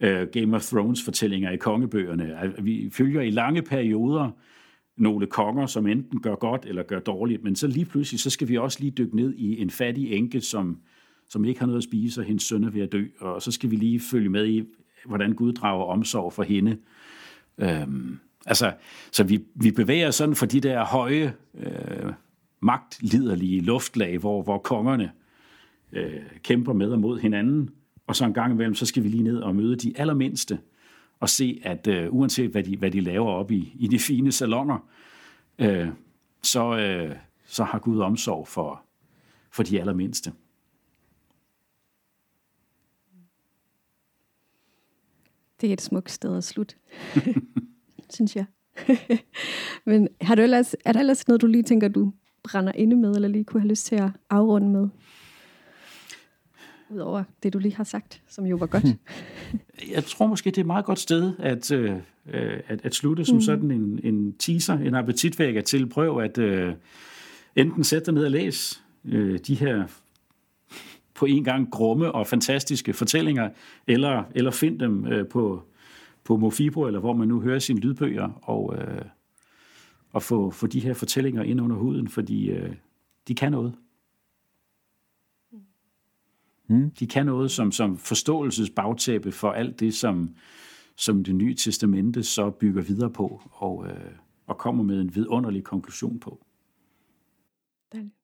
[0.04, 2.38] uh, Game of Thrones-fortællinger i kongebøgerne.
[2.38, 4.30] At vi følger i lange perioder
[4.96, 8.48] nogle konger, som enten gør godt eller gør dårligt, men så lige pludselig, så skal
[8.48, 10.80] vi også lige dykke ned i en fattig enke, som,
[11.30, 13.52] som ikke har noget at spise, og hendes søn er ved at dø, og så
[13.52, 14.64] skal vi lige følge med i,
[15.04, 16.76] hvordan Gud drager omsorg for hende.
[17.58, 18.72] Øhm, altså,
[19.12, 22.12] så vi, vi bevæger sådan for de der høje, øh,
[22.60, 25.12] magtliderlige luftlag, hvor, hvor kongerne
[25.92, 27.70] øh, kæmper med og mod hinanden,
[28.06, 30.58] og så en gang imellem, så skal vi lige ned og møde de allermindste,
[31.20, 34.32] og se, at øh, uanset hvad de, hvad de laver op i, i de fine
[34.32, 34.88] salonger,
[35.58, 35.88] øh,
[36.42, 37.16] så, øh,
[37.46, 38.82] så har Gud omsorg for,
[39.50, 40.32] for de allermindste.
[45.60, 46.74] Det er et smukt sted at slutte,
[48.14, 48.44] synes jeg.
[49.86, 53.14] Men har du ellers, er der ellers noget, du lige tænker, du brænder inde med,
[53.14, 54.88] eller lige kunne have lyst til at afrunde med?
[56.90, 58.84] Udover det, du lige har sagt, som jo var godt.
[59.94, 61.96] Jeg tror måske, det er et meget godt sted at, øh,
[62.26, 63.40] at, at slutte som mm.
[63.40, 65.88] sådan en, en teaser, en appetitvækker til.
[65.88, 66.74] Prøv at øh,
[67.56, 69.84] enten sætte dig ned og læse øh, de her
[71.20, 73.50] på en gang grumme og fantastiske fortællinger,
[73.86, 75.62] eller, eller find dem øh, på,
[76.24, 79.04] på Mofibo, eller hvor man nu hører sine lydbøger, og, øh,
[80.12, 82.74] og få, få de her fortællinger ind under huden, fordi øh,
[83.28, 83.74] de kan noget.
[86.66, 86.90] Mm.
[86.90, 90.34] De kan noget som, som forståelsesbagtæppe for alt det, som,
[90.96, 94.12] som det nye testamente så bygger videre på og, øh,
[94.46, 96.44] og kommer med en vidunderlig konklusion på.
[97.92, 98.19] Dejligt.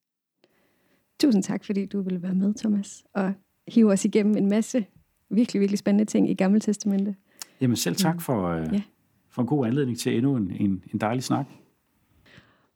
[1.20, 3.32] Tusind tak, fordi du ville være med, Thomas, og
[3.68, 4.86] hive os igennem en masse
[5.30, 7.16] virkelig, virkelig spændende ting i Gamle Testamente.
[7.60, 8.82] Jamen selv tak for, øh, ja.
[9.30, 11.46] for en god anledning til endnu en, en, en dejlig snak.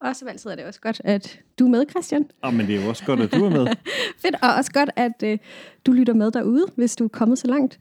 [0.00, 2.30] Og som altid er det også godt, at du er med, Christian.
[2.44, 3.66] Ja, men det er jo også godt, at du er med.
[4.22, 5.38] Fedt, og også godt, at øh,
[5.86, 7.80] du lytter med derude, hvis du er kommet så langt.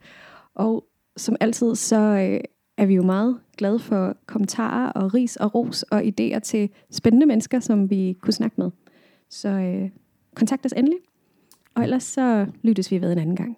[0.55, 0.85] Og
[1.17, 2.39] som altid, så øh,
[2.77, 7.25] er vi jo meget glade for kommentarer og ris og ros og idéer til spændende
[7.25, 8.71] mennesker, som vi kunne snakke med.
[9.29, 9.89] Så øh,
[10.39, 10.99] kontakt os endelig.
[11.75, 13.57] Og ellers så lyttes vi ved en anden gang.